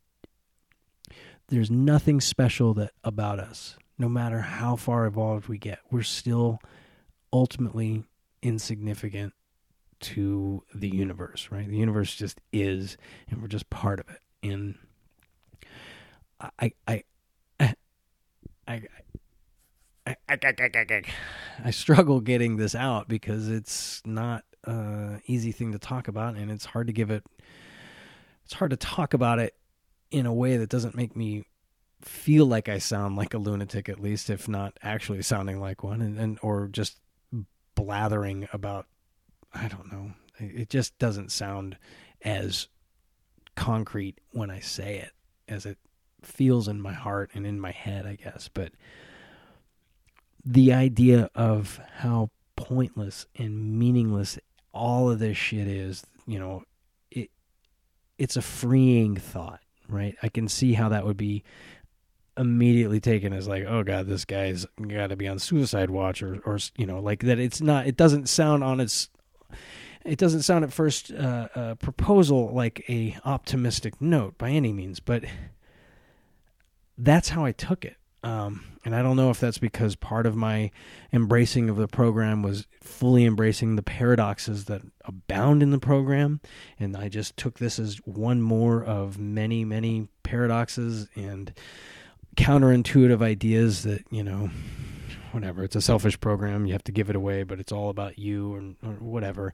there's 1.48 1.72
nothing 1.72 2.22
special 2.22 2.74
that 2.76 2.92
about 3.04 3.40
us. 3.40 3.78
No 3.98 4.10
matter 4.10 4.40
how 4.40 4.76
far 4.78 5.06
evolved 5.06 5.48
we 5.48 5.58
get, 5.58 5.80
we're 5.92 6.02
still 6.02 6.60
ultimately 7.32 8.04
insignificant 8.42 9.34
to 10.02 10.64
the 10.74 10.90
universe, 10.90 11.50
right? 11.52 11.68
The 11.68 11.78
universe 11.78 12.16
just 12.16 12.40
is, 12.52 12.98
and 13.30 13.42
we're 13.42 13.48
just 13.48 13.70
part 13.70 14.00
of 14.00 14.10
it. 14.10 14.20
And 14.44 14.76
I, 16.60 16.74
I, 16.88 17.04
I, 17.60 17.76
I, 18.68 18.82
I, 21.64 21.72
struggle 21.72 22.22
getting 22.22 22.58
this 22.58 22.74
out 22.74 23.08
because 23.08 23.48
it's 23.48 24.02
not 24.06 24.44
an 24.66 25.22
easy 25.28 25.52
thing 25.52 25.72
to 25.74 25.80
talk 25.80 26.08
about, 26.08 26.36
and 26.36 26.50
it's 26.50 26.66
hard 26.66 26.88
to 26.88 26.94
give 26.94 27.12
it. 27.12 27.24
It's 28.46 28.54
hard 28.54 28.72
to 28.72 28.78
talk 28.78 29.14
about 29.14 29.40
it 29.40 29.56
in 30.10 30.26
a 30.26 30.34
way 30.34 30.58
that 30.58 30.70
doesn't 30.70 30.96
make 30.96 31.16
me 31.16 31.46
feel 32.02 32.46
like 32.46 32.68
I 32.68 32.80
sound 32.80 33.16
like 33.16 33.34
a 33.34 33.38
lunatic, 33.38 33.88
at 33.88 34.00
least, 34.00 34.30
if 34.30 34.48
not 34.48 34.78
actually 34.82 35.22
sounding 35.22 35.60
like 35.60 35.84
one, 35.84 36.02
and, 36.02 36.20
and 36.20 36.40
or 36.42 36.68
just 36.68 36.98
blathering 37.76 38.48
about 38.52 38.88
I 39.54 39.68
don't 39.68 39.92
know. 39.92 40.12
It 40.38 40.70
just 40.70 40.98
doesn't 40.98 41.32
sound 41.32 41.78
as 42.24 42.68
concrete 43.56 44.20
when 44.32 44.50
I 44.50 44.60
say 44.60 44.98
it 44.98 45.12
as 45.48 45.66
it 45.66 45.78
feels 46.24 46.68
in 46.68 46.82
my 46.82 46.94
heart 46.94 47.32
and 47.34 47.46
in 47.46 47.60
my 47.60 47.72
head, 47.72 48.06
I 48.06 48.16
guess. 48.16 48.50
But 48.54 48.72
the 50.46 50.74
idea 50.74 51.30
of 51.36 51.80
how 51.98 52.30
pointless 52.56 53.26
and 53.36 53.78
meaningless 53.78 54.40
all 54.74 55.10
of 55.10 55.20
this 55.20 55.38
shit 55.38 55.68
is, 55.68 56.04
you 56.26 56.40
know, 56.40 56.64
it 57.12 57.30
it's 58.18 58.38
a 58.38 58.42
freeing 58.42 59.16
thought, 59.16 59.62
right? 59.88 60.16
I 60.24 60.30
can 60.30 60.48
see 60.48 60.74
how 60.74 60.90
that 60.90 61.06
would 61.06 61.18
be 61.18 61.44
immediately 62.38 63.00
taken 63.00 63.34
as 63.34 63.48
like, 63.48 63.66
oh 63.68 63.84
god, 63.84 64.08
this 64.08 64.26
guy's 64.26 64.66
got 64.88 65.08
to 65.08 65.16
be 65.16 65.28
on 65.28 65.40
suicide 65.40 65.90
watch, 65.90 66.24
or 66.24 66.40
or 66.46 66.58
you 66.78 66.86
know, 66.86 67.00
like 67.00 67.22
that. 67.24 67.40
It's 67.40 67.62
not. 67.62 67.88
It 67.88 67.98
doesn't 67.98 68.30
sound 68.30 68.64
on 68.64 68.80
its 68.80 69.10
it 70.06 70.18
doesn't 70.18 70.42
sound 70.42 70.64
at 70.64 70.74
first 70.74 71.12
uh, 71.12 71.48
uh, 71.56 71.76
proposal 71.76 72.52
like 72.54 72.84
a 72.90 73.18
optimistic 73.26 74.02
note 74.02 74.38
by 74.38 74.50
any 74.50 74.74
means, 74.74 75.00
but 75.00 75.24
that's 76.98 77.30
how 77.30 77.46
I 77.46 77.52
took 77.52 77.86
it. 77.86 77.98
Um, 78.24 78.66
and 78.86 78.96
I 78.96 79.02
don't 79.02 79.16
know 79.16 79.32
if 79.32 79.40
that's 79.40 79.58
because 79.58 79.96
part 79.96 80.26
of 80.26 80.36
my 80.36 80.72
embracing 81.12 81.70
of 81.70 81.76
the 81.76 81.88
program 81.88 82.44
was 82.44 82.68
fully 82.82 83.26
embracing 83.26 83.76
the 83.76 83.84
paradoxes 83.84 84.66
that 84.66 84.82
abound 85.06 85.64
in 85.64 85.72
the 85.72 85.80
program. 85.80 86.40
And 86.80 86.96
I 86.96 87.10
just 87.10 87.36
took 87.38 87.60
this 87.60 87.80
as 87.80 87.98
one 88.06 88.42
more 88.42 88.84
of 88.84 89.18
many, 89.18 89.66
many 89.66 90.08
paradoxes 90.24 91.08
and 91.16 91.54
counterintuitive 92.38 93.22
ideas 93.22 93.84
that, 93.84 94.04
you 94.12 94.24
know, 94.24 94.52
whatever. 95.34 95.64
It's 95.64 95.76
a 95.76 95.82
selfish 95.82 96.20
program. 96.20 96.66
You 96.66 96.74
have 96.74 96.84
to 96.86 96.92
give 96.92 97.10
it 97.10 97.16
away, 97.16 97.44
but 97.44 97.60
it's 97.60 97.72
all 97.72 97.90
about 97.90 98.20
you 98.20 98.54
or, 98.54 98.90
or 98.90 98.94
whatever. 98.96 99.54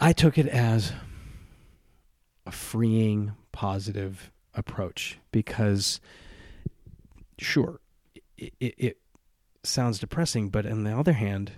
I 0.00 0.12
took 0.12 0.38
it 0.38 0.46
as 0.46 0.92
a 2.46 2.52
freeing, 2.52 3.32
positive 3.52 4.30
approach 4.54 5.18
because 5.30 6.00
sure, 7.38 7.80
it, 8.36 8.52
it, 8.60 8.74
it 8.78 8.98
sounds 9.62 9.98
depressing, 9.98 10.48
but 10.48 10.66
on 10.66 10.84
the 10.84 10.96
other 10.96 11.12
hand, 11.12 11.52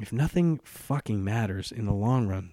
if 0.00 0.12
nothing 0.12 0.60
fucking 0.64 1.22
matters 1.22 1.72
in 1.72 1.86
the 1.86 1.92
long 1.92 2.28
run, 2.28 2.52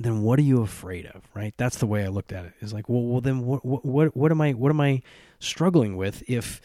then 0.00 0.22
what 0.22 0.38
are 0.38 0.42
you 0.42 0.62
afraid 0.62 1.06
of, 1.06 1.22
right? 1.34 1.54
That's 1.56 1.78
the 1.78 1.86
way 1.86 2.04
I 2.04 2.08
looked 2.08 2.32
at 2.32 2.44
it. 2.44 2.52
Is 2.60 2.72
like, 2.72 2.88
well, 2.88 3.02
well, 3.02 3.20
then 3.20 3.44
what, 3.44 3.64
what, 3.64 3.84
what, 3.84 4.16
what 4.16 4.30
am 4.30 4.40
I, 4.40 4.52
what 4.52 4.70
am 4.70 4.80
I 4.80 5.02
struggling 5.40 5.96
with 5.96 6.22
if, 6.28 6.60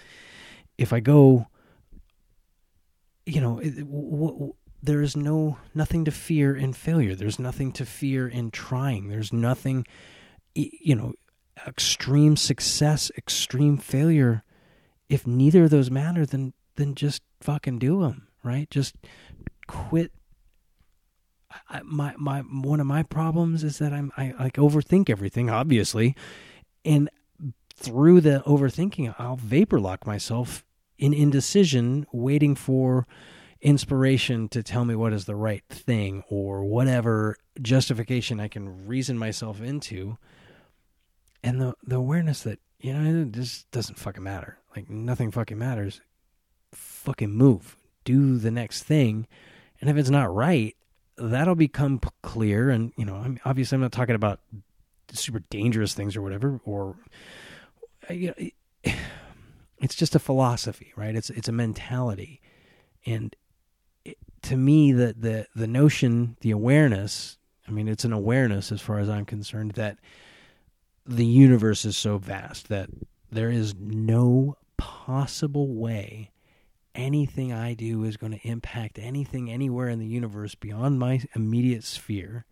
if 0.77 0.94
I 0.94 1.00
go, 1.00 1.48
you 3.25 3.42
know, 3.42 3.60
it, 3.60 3.75
w- 3.77 4.53
there 4.82 5.01
is 5.01 5.15
no 5.15 5.58
nothing 5.74 6.06
to 6.06 6.12
fear 6.12 6.56
in 6.56 6.74
failure. 6.74 7.15
There's 7.15 7.39
nothing 7.39 7.72
to 7.74 7.86
fear 7.86 8.27
in 8.27 8.51
trying. 8.51 9.08
There's 9.08 9.32
nothing, 9.32 9.86
you 10.56 10.96
know, 10.96 11.13
extreme 11.65 12.36
success, 12.36 13.12
extreme 13.18 13.77
failure. 13.77 14.44
If 15.10 15.25
neither 15.25 15.63
of 15.65 15.70
those 15.70 15.89
matter, 15.89 16.25
then 16.25 16.53
then 16.75 16.96
just 16.96 17.22
fucking 17.39 17.80
do 17.80 18.01
them, 18.01 18.27
right? 18.44 18.70
Just 18.70 18.96
quit. 19.68 20.12
I, 21.70 21.82
my 21.84 22.15
my 22.18 22.42
one 22.42 22.80
of 22.80 22.88
my 22.88 23.03
problems 23.03 23.63
is 23.63 23.77
that 23.77 23.94
I'm 23.94 24.12
I 24.18 24.34
like 24.38 24.56
overthink 24.56 25.10
everything, 25.10 25.50
obviously, 25.50 26.15
and 26.84 27.10
through 27.75 28.22
the 28.22 28.44
overthinking, 28.46 29.15
I'll 29.18 29.36
vapor 29.36 29.80
lock 29.80 30.06
myself 30.06 30.65
in 31.03 31.13
indecision, 31.13 32.07
waiting 32.13 32.55
for 32.55 33.05
inspiration 33.62 34.48
to 34.48 34.63
tell 34.63 34.86
me 34.86 34.95
what 34.95 35.12
is 35.12 35.25
the 35.25 35.36
right 35.36 35.63
thing 35.67 36.24
or 36.29 36.63
whatever 36.63 37.36
justification 37.62 38.39
I 38.39 38.48
can 38.48 38.88
reason 38.88 39.17
myself 39.17 39.60
into. 39.60 40.17
And 41.43 41.60
the 41.60 41.74
the 41.83 41.98
awareness 41.98 42.43
that, 42.43 42.60
you 42.79 42.93
know, 42.93 43.25
this 43.25 43.63
doesn't 43.63 44.00
fucking 44.00 44.24
matter. 44.24 44.60
Like 44.77 44.89
nothing 44.89 45.29
fucking 45.29 45.57
matters. 45.57 46.00
Fucking 46.72 47.31
move. 47.31 47.75
Do 48.05 48.38
the 48.38 48.51
next 48.51 48.83
thing. 48.83 49.27
And 49.81 49.89
if 49.89 49.98
it's 49.98 50.10
not 50.10 50.33
right, 50.33 50.74
that'll 51.17 51.55
become 51.55 52.00
clear 52.22 52.69
and, 52.69 52.93
you 52.95 53.03
know, 53.03 53.15
I'm 53.15 53.41
obviously 53.43 53.75
I'm 53.75 53.81
not 53.81 53.91
talking 53.91 54.15
about 54.15 54.39
super 55.12 55.39
dangerous 55.50 55.93
things 55.93 56.15
or 56.15 56.22
whatever 56.22 56.62
or 56.63 56.95
you 58.10 58.27
know, 58.27 58.50
it's 59.84 59.96
just 59.96 60.16
a 60.16 60.20
philosophy, 60.20 60.94
right? 60.96 61.16
It's 61.16 61.30
it's 61.30 61.48
a 61.48 61.54
mentality. 61.54 62.42
And 63.06 63.36
to 64.44 64.58
me 64.58 64.92
the 64.92 65.16
the 65.18 65.48
the 65.56 65.68
notion 65.68 66.38
the 66.42 66.52
awareness 66.52 67.38
i 67.68 67.72
mean 67.72 67.88
it's 67.88 68.06
an 68.06 68.13
awareness 68.13 68.72
as 68.72 68.82
far 68.82 69.00
as 69.00 69.10
i'm 69.10 69.25
concerned 69.25 69.72
that 69.72 69.98
the 71.06 71.25
universe 71.25 71.86
is 71.86 71.98
so 71.98 72.18
vast 72.18 72.68
that 72.70 72.90
there 73.32 73.50
is 73.50 73.74
no 73.75 74.56
possible 74.78 75.74
way 75.74 76.30
anything 76.94 77.52
i 77.52 77.74
do 77.74 78.04
is 78.04 78.18
going 78.18 78.32
to 78.32 78.48
impact 78.48 79.00
anything 79.00 79.50
anywhere 79.50 79.90
in 79.90 80.00
the 80.00 80.06
universe 80.06 80.56
beyond 80.56 81.00
my 81.00 81.22
immediate 81.36 81.84
sphere 81.84 82.46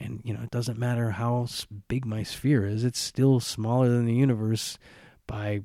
and 0.00 0.20
you 0.24 0.34
know 0.34 0.42
it 0.42 0.50
doesn't 0.50 0.78
matter 0.78 1.10
how 1.10 1.46
big 1.88 2.04
my 2.04 2.22
sphere 2.22 2.66
is 2.66 2.84
it's 2.84 2.98
still 2.98 3.38
smaller 3.38 3.88
than 3.88 4.06
the 4.06 4.14
universe 4.14 4.78
by 5.26 5.60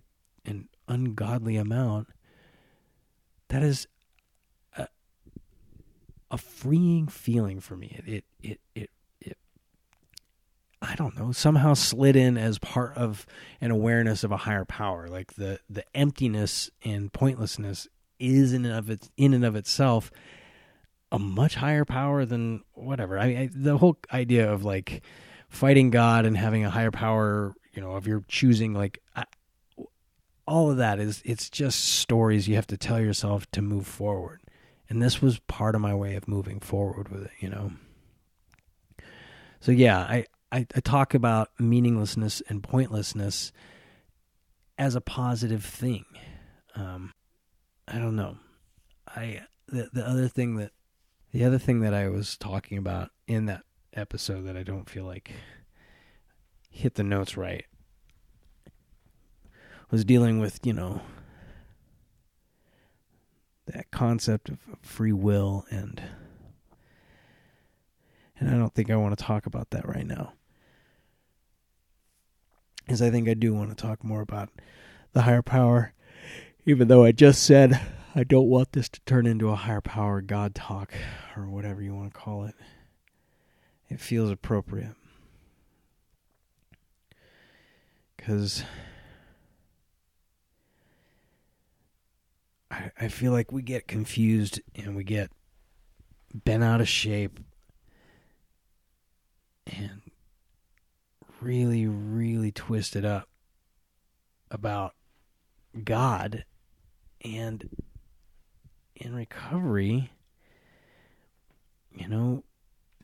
an 0.46 0.68
ungodly 0.90 1.56
amount 1.56 2.08
that 3.48 3.64
is 3.64 3.88
a 6.32 6.38
freeing 6.38 7.08
feeling 7.08 7.60
for 7.60 7.76
me. 7.76 8.00
It 8.06 8.26
it 8.42 8.60
it 8.74 8.90
it, 9.22 9.38
I 10.82 10.96
don't 10.96 11.18
know, 11.18 11.32
somehow 11.32 11.74
slid 11.74 12.16
in 12.16 12.38
as 12.38 12.60
part 12.60 12.96
of 12.96 13.26
an 13.62 13.72
awareness 13.72 14.24
of 14.24 14.32
a 14.32 14.38
higher 14.38 14.66
power. 14.66 15.08
Like 15.08 15.34
the 15.34 15.60
the 15.70 15.84
emptiness 15.96 16.70
and 16.84 17.12
pointlessness 17.12 17.88
is 18.20 18.54
in 18.54 18.66
and 18.66 18.76
of 18.76 18.90
its 18.90 19.10
in 19.18 19.34
and 19.34 19.46
of 19.46 19.56
itself 19.56 20.12
a 21.12 21.18
much 21.18 21.56
higher 21.56 21.86
power 21.86 22.26
than 22.26 22.64
whatever. 22.74 23.18
I, 23.18 23.26
I 23.26 23.50
the 23.54 23.78
whole 23.78 23.98
idea 24.14 24.52
of 24.52 24.64
like 24.64 25.02
fighting 25.48 25.90
God 25.90 26.26
and 26.26 26.38
having 26.38 26.64
a 26.64 26.70
higher 26.70 26.92
power, 26.92 27.56
you 27.74 27.82
know, 27.82 27.94
of 27.94 28.06
your 28.06 28.24
choosing 28.28 28.74
like 28.74 29.00
I, 29.16 29.26
all 30.50 30.72
of 30.72 30.78
that 30.78 31.00
is 31.00 31.22
it's 31.24 31.50
just 31.50 31.80
stories 31.80 32.48
you 32.48 32.56
have 32.56 32.68
to 32.68 32.78
tell 32.78 33.00
yourself 33.00 33.50
to 33.52 33.62
move 33.62 33.86
forward. 33.86 34.42
And 34.90 35.02
this 35.02 35.22
was 35.22 35.38
part 35.42 35.76
of 35.76 35.82
my 35.82 35.94
way 35.94 36.16
of 36.16 36.28
moving 36.28 36.60
forward 36.60 37.10
with 37.10 37.26
it 37.26 37.32
you 37.40 37.50
know? 37.50 37.72
So 39.62 39.72
yeah 39.72 40.00
i 40.00 40.26
i, 40.52 40.66
I 40.76 40.80
talk 40.80 41.14
about 41.14 41.50
meaninglessness 41.60 42.42
and 42.50 42.64
pointlessness 42.64 43.52
as 44.78 44.96
a 44.96 45.02
positive 45.02 45.64
thing. 45.64 46.06
Um 46.76 47.14
i 47.88 48.00
don't 48.00 48.16
know. 48.16 48.38
I 49.08 49.42
the, 49.68 49.90
the 49.94 50.06
other 50.06 50.28
thing 50.28 50.56
that 50.56 50.72
the 51.32 51.46
other 51.46 51.60
thing 51.60 51.82
that 51.82 51.94
i 51.94 52.10
was 52.10 52.38
talking 52.38 52.80
about 52.80 53.12
in 53.28 53.46
that 53.46 53.62
episode 53.94 54.48
that 54.48 54.58
i 54.58 54.64
don't 54.64 54.90
feel 54.90 55.04
like 55.06 55.32
hit 56.72 56.96
the 56.96 57.04
notes 57.04 57.38
right 57.38 57.66
was 59.92 60.06
dealing 60.06 60.40
with 60.40 60.60
you 60.66 60.74
know 60.74 61.02
that 63.66 63.92
concept 63.92 64.50
of 64.50 64.58
free 64.82 65.14
will 65.14 65.66
and 65.70 66.02
and 68.40 68.50
I 68.50 68.54
don't 68.54 68.74
think 68.74 68.90
I 68.90 68.96
want 68.96 69.18
to 69.18 69.24
talk 69.24 69.46
about 69.46 69.72
that 69.72 69.88
right 69.88 70.06
now. 70.06 70.34
Because 72.78 73.02
I 73.02 73.10
think 73.10 73.28
I 73.28 73.34
do 73.34 73.54
want 73.54 73.70
to 73.70 73.76
talk 73.76 74.04
more 74.04 74.22
about 74.22 74.50
the 75.12 75.24
higher 75.24 75.42
power, 75.42 75.94
even 76.66 76.88
though 76.88 77.04
I 77.04 77.12
just 77.12 77.44
said 77.44 77.80
I 78.16 78.24
don't 78.24 78.48
want 78.48 78.72
this 78.72 78.90
to 78.90 79.02
turn 79.02 79.28
into 79.28 79.50
a 79.50 79.56
higher 79.56 79.82
power 79.82 80.22
God 80.22 80.56
talk 80.56 80.94
or 81.36 81.48
whatever 81.48 81.82
you 81.82 81.94
want 81.94 82.14
to 82.14 82.20
call 82.20 82.46
it. 82.46 82.56
It 83.90 84.00
feels 84.00 84.32
appropriate. 84.32 84.96
Because 88.16 88.64
I, 92.72 92.92
I 93.00 93.08
feel 93.08 93.32
like 93.32 93.52
we 93.52 93.62
get 93.62 93.88
confused 93.88 94.62
and 94.76 94.96
we 94.96 95.04
get 95.04 95.32
bent 96.34 96.64
out 96.64 96.82
of 96.82 96.88
shape 96.88 97.40
and 99.66 100.02
really, 101.42 101.88
really 101.88 102.52
twisted 102.52 103.06
up 103.06 103.28
about 104.52 104.94
God. 105.84 106.46
And 107.24 107.70
in 108.96 109.16
recovery, 109.16 110.12
you 111.92 112.08
know, 112.08 112.44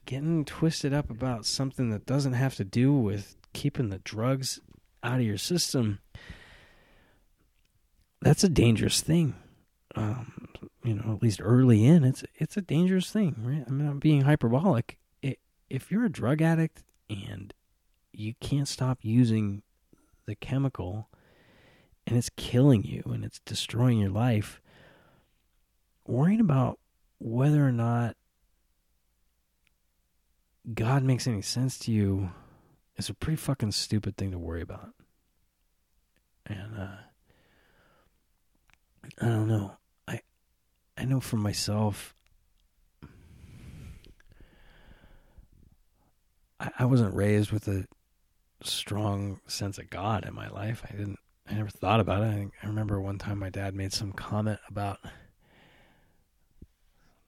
getting 0.06 0.46
twisted 0.46 0.94
up 0.94 1.10
about 1.10 1.46
something 1.46 1.90
that 1.90 2.06
doesn't 2.06 2.34
have 2.34 2.56
to 2.56 2.64
do 2.64 2.94
with 2.94 3.36
keeping 3.54 3.90
the 3.90 4.00
drugs 4.00 4.60
out 5.04 5.20
of 5.20 5.26
your 5.26 5.38
system, 5.38 6.00
that's 8.22 8.44
a 8.44 8.50
dangerous 8.50 9.02
thing 9.02 9.36
um, 9.96 10.50
you 10.84 10.94
know, 10.94 11.14
at 11.14 11.22
least 11.22 11.40
early 11.42 11.86
in, 11.86 12.04
it's 12.04 12.24
it's 12.36 12.58
a 12.58 12.62
dangerous 12.62 13.12
thing, 13.12 13.36
right? 13.40 13.64
I'm 13.68 14.00
being 14.00 14.22
hyperbolic. 14.22 14.98
It, 15.22 15.40
if 15.70 15.92
you're 15.92 16.06
a 16.06 16.12
drug 16.12 16.42
addict 16.42 16.84
and 17.10 17.54
you 18.12 18.34
can't 18.40 18.68
stop 18.68 19.00
using 19.02 19.64
the 20.26 20.36
chemical 20.36 21.10
and 22.08 22.18
it's 22.18 22.30
killing 22.36 22.84
you 22.84 23.04
and 23.06 23.24
it's 23.24 23.40
destroying 23.40 24.00
your 24.00 24.10
life, 24.10 24.62
worrying 26.06 26.40
about 26.40 26.80
whether 27.20 27.66
or 27.66 27.72
not 27.72 28.16
God 30.74 31.04
makes 31.04 31.28
any 31.28 31.42
sense 31.42 31.78
to 31.80 31.92
you 31.92 32.32
is 32.98 33.10
a 33.10 33.14
pretty 33.14 33.38
fucking 33.38 33.72
stupid 33.72 34.18
thing 34.18 34.32
to 34.32 34.40
worry 34.40 34.62
about. 34.62 34.90
And 36.46 36.78
uh 36.78 36.98
I 39.22 39.28
don't 39.28 39.48
know. 39.48 39.78
I 40.98 41.06
know 41.06 41.20
for 41.20 41.38
myself, 41.38 42.16
I, 46.60 46.72
I 46.80 46.86
wasn't 46.86 47.16
raised 47.16 47.52
with 47.52 47.68
a 47.68 47.86
strong 48.64 49.42
sense 49.48 49.78
of 49.78 49.90
God 49.90 50.26
in 50.26 50.34
my 50.34 50.48
life. 50.48 50.84
I 50.90 50.96
didn't. 50.96 51.20
I 51.48 51.54
never 51.54 51.70
thought 51.70 52.00
about 52.00 52.24
it. 52.24 52.28
I, 52.28 52.48
I 52.64 52.68
remember 52.68 53.00
one 53.00 53.20
time 53.20 53.38
my 53.38 53.50
dad 53.50 53.76
made 53.76 53.94
some 53.94 54.12
comment 54.14 54.60
about 54.68 54.98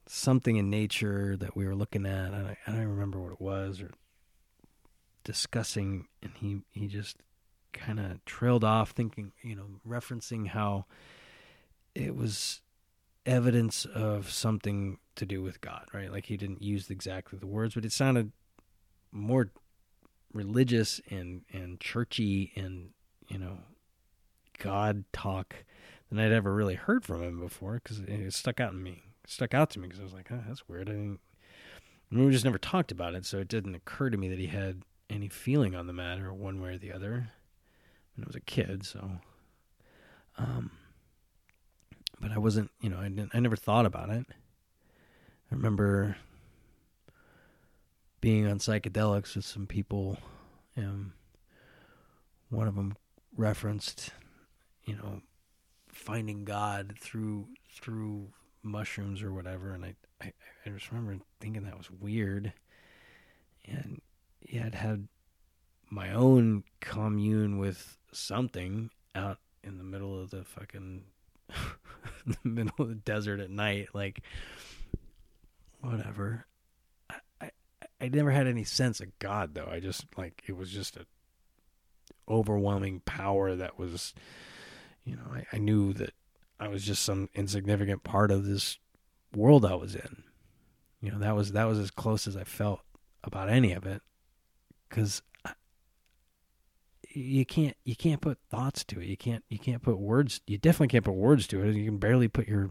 something 0.06 0.56
in 0.56 0.70
nature 0.70 1.36
that 1.36 1.54
we 1.54 1.66
were 1.66 1.76
looking 1.76 2.04
at. 2.04 2.34
I, 2.34 2.56
I 2.66 2.72
don't 2.72 2.86
remember 2.86 3.20
what 3.20 3.32
it 3.32 3.40
was 3.40 3.80
or 3.80 3.92
discussing, 5.22 6.08
and 6.22 6.32
he 6.34 6.62
he 6.72 6.88
just 6.88 7.18
kind 7.72 8.00
of 8.00 8.24
trailed 8.24 8.64
off, 8.64 8.90
thinking, 8.90 9.32
you 9.42 9.54
know, 9.54 9.66
referencing 9.86 10.48
how 10.48 10.86
it 11.94 12.16
was 12.16 12.60
evidence 13.26 13.84
of 13.84 14.30
something 14.30 14.98
to 15.16 15.26
do 15.26 15.42
with 15.42 15.60
God, 15.60 15.86
right? 15.92 16.10
Like 16.10 16.26
he 16.26 16.36
didn't 16.36 16.62
use 16.62 16.90
exactly 16.90 17.38
the 17.38 17.46
words, 17.46 17.74
but 17.74 17.84
it 17.84 17.92
sounded 17.92 18.32
more 19.12 19.50
religious 20.32 21.00
and 21.10 21.42
and 21.52 21.80
churchy 21.80 22.52
and 22.54 22.90
you 23.28 23.38
know 23.38 23.58
God 24.58 25.04
talk 25.12 25.64
than 26.08 26.18
I'd 26.18 26.32
ever 26.32 26.54
really 26.54 26.74
heard 26.74 27.04
from 27.04 27.22
him 27.22 27.40
before 27.40 27.80
because 27.82 28.00
it 28.00 28.32
stuck 28.32 28.60
out 28.60 28.72
in 28.72 28.82
me, 28.82 29.02
it 29.24 29.30
stuck 29.30 29.54
out 29.54 29.70
to 29.70 29.78
me 29.78 29.88
because 29.88 30.00
I 30.00 30.04
was 30.04 30.14
like, 30.14 30.28
oh, 30.30 30.42
that's 30.46 30.68
weird. 30.68 30.88
I 30.88 30.92
didn't. 30.92 31.20
we 32.10 32.30
just 32.30 32.44
never 32.44 32.58
talked 32.58 32.92
about 32.92 33.14
it, 33.14 33.24
so 33.26 33.38
it 33.38 33.48
didn't 33.48 33.74
occur 33.74 34.10
to 34.10 34.16
me 34.16 34.28
that 34.28 34.38
he 34.38 34.46
had 34.46 34.82
any 35.10 35.28
feeling 35.28 35.74
on 35.74 35.86
the 35.86 35.92
matter 35.92 36.32
one 36.32 36.60
way 36.60 36.74
or 36.74 36.78
the 36.78 36.92
other 36.92 37.30
when 38.14 38.24
I 38.24 38.26
was 38.26 38.36
a 38.36 38.40
kid. 38.40 38.84
So, 38.84 39.10
um, 40.36 40.70
but 42.20 42.32
I 42.32 42.38
wasn't, 42.38 42.70
you 42.80 42.88
know, 42.88 42.98
I 42.98 43.08
didn't, 43.08 43.30
I 43.34 43.40
never 43.40 43.56
thought 43.56 43.86
about 43.86 44.10
it. 44.10 44.26
I 44.30 45.54
remember 45.54 46.16
being 48.20 48.46
on 48.46 48.58
psychedelics 48.58 49.36
with 49.36 49.44
some 49.44 49.66
people. 49.66 50.18
and 50.76 51.12
one 52.50 52.66
of 52.68 52.74
them 52.76 52.96
referenced, 53.36 54.10
you 54.84 54.96
know, 54.96 55.20
finding 55.88 56.44
God 56.44 56.94
through 56.98 57.48
through 57.72 58.28
mushrooms 58.62 59.22
or 59.22 59.32
whatever, 59.32 59.72
and 59.72 59.84
I, 59.84 59.94
I 60.20 60.32
I 60.64 60.70
just 60.70 60.90
remember 60.90 61.22
thinking 61.40 61.64
that 61.64 61.76
was 61.76 61.90
weird, 61.90 62.52
and 63.66 64.00
yeah, 64.40 64.66
I'd 64.66 64.74
had 64.74 65.08
my 65.90 66.12
own 66.12 66.64
commune 66.80 67.58
with 67.58 67.98
something 68.12 68.90
out 69.14 69.38
in 69.62 69.78
the 69.78 69.84
middle 69.84 70.20
of 70.20 70.30
the 70.30 70.44
fucking 70.44 71.04
the 72.26 72.48
middle 72.48 72.74
of 72.78 72.88
the 72.88 72.94
desert 72.94 73.40
at 73.40 73.50
night, 73.50 73.88
like 73.94 74.22
whatever. 75.80 76.46
I, 77.10 77.16
I 77.40 77.50
I 78.00 78.08
never 78.08 78.30
had 78.30 78.46
any 78.46 78.64
sense 78.64 79.00
of 79.00 79.18
God 79.18 79.54
though. 79.54 79.68
I 79.70 79.80
just 79.80 80.06
like 80.16 80.42
it 80.46 80.56
was 80.56 80.70
just 80.70 80.96
a 80.96 81.06
overwhelming 82.28 83.00
power 83.06 83.54
that 83.56 83.78
was 83.78 84.14
you 85.04 85.16
know, 85.16 85.32
I, 85.32 85.46
I 85.54 85.58
knew 85.58 85.94
that 85.94 86.12
I 86.60 86.68
was 86.68 86.84
just 86.84 87.02
some 87.02 87.30
insignificant 87.34 88.04
part 88.04 88.30
of 88.30 88.44
this 88.44 88.78
world 89.34 89.64
I 89.64 89.74
was 89.74 89.94
in. 89.94 90.22
You 91.00 91.12
know, 91.12 91.18
that 91.20 91.34
was 91.34 91.52
that 91.52 91.64
was 91.64 91.78
as 91.78 91.90
close 91.90 92.26
as 92.26 92.36
I 92.36 92.44
felt 92.44 92.80
about 93.24 93.48
any 93.48 93.72
of 93.72 93.86
it 93.86 94.02
cuz 94.90 95.22
you 97.18 97.44
can't 97.44 97.76
you 97.84 97.96
can't 97.96 98.20
put 98.20 98.38
thoughts 98.48 98.84
to 98.84 99.00
it. 99.00 99.06
You 99.06 99.16
can't 99.16 99.44
you 99.48 99.58
can't 99.58 99.82
put 99.82 99.98
words. 99.98 100.40
You 100.46 100.58
definitely 100.58 100.88
can't 100.88 101.04
put 101.04 101.14
words 101.14 101.46
to 101.48 101.62
it. 101.62 101.74
You 101.74 101.84
can 101.84 101.98
barely 101.98 102.28
put 102.28 102.46
your 102.46 102.70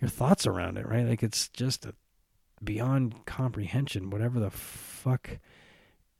your 0.00 0.08
thoughts 0.08 0.46
around 0.46 0.78
it, 0.78 0.86
right? 0.86 1.06
Like 1.06 1.22
it's 1.22 1.48
just 1.48 1.84
a, 1.84 1.94
beyond 2.62 3.26
comprehension. 3.26 4.10
Whatever 4.10 4.40
the 4.40 4.50
fuck 4.50 5.38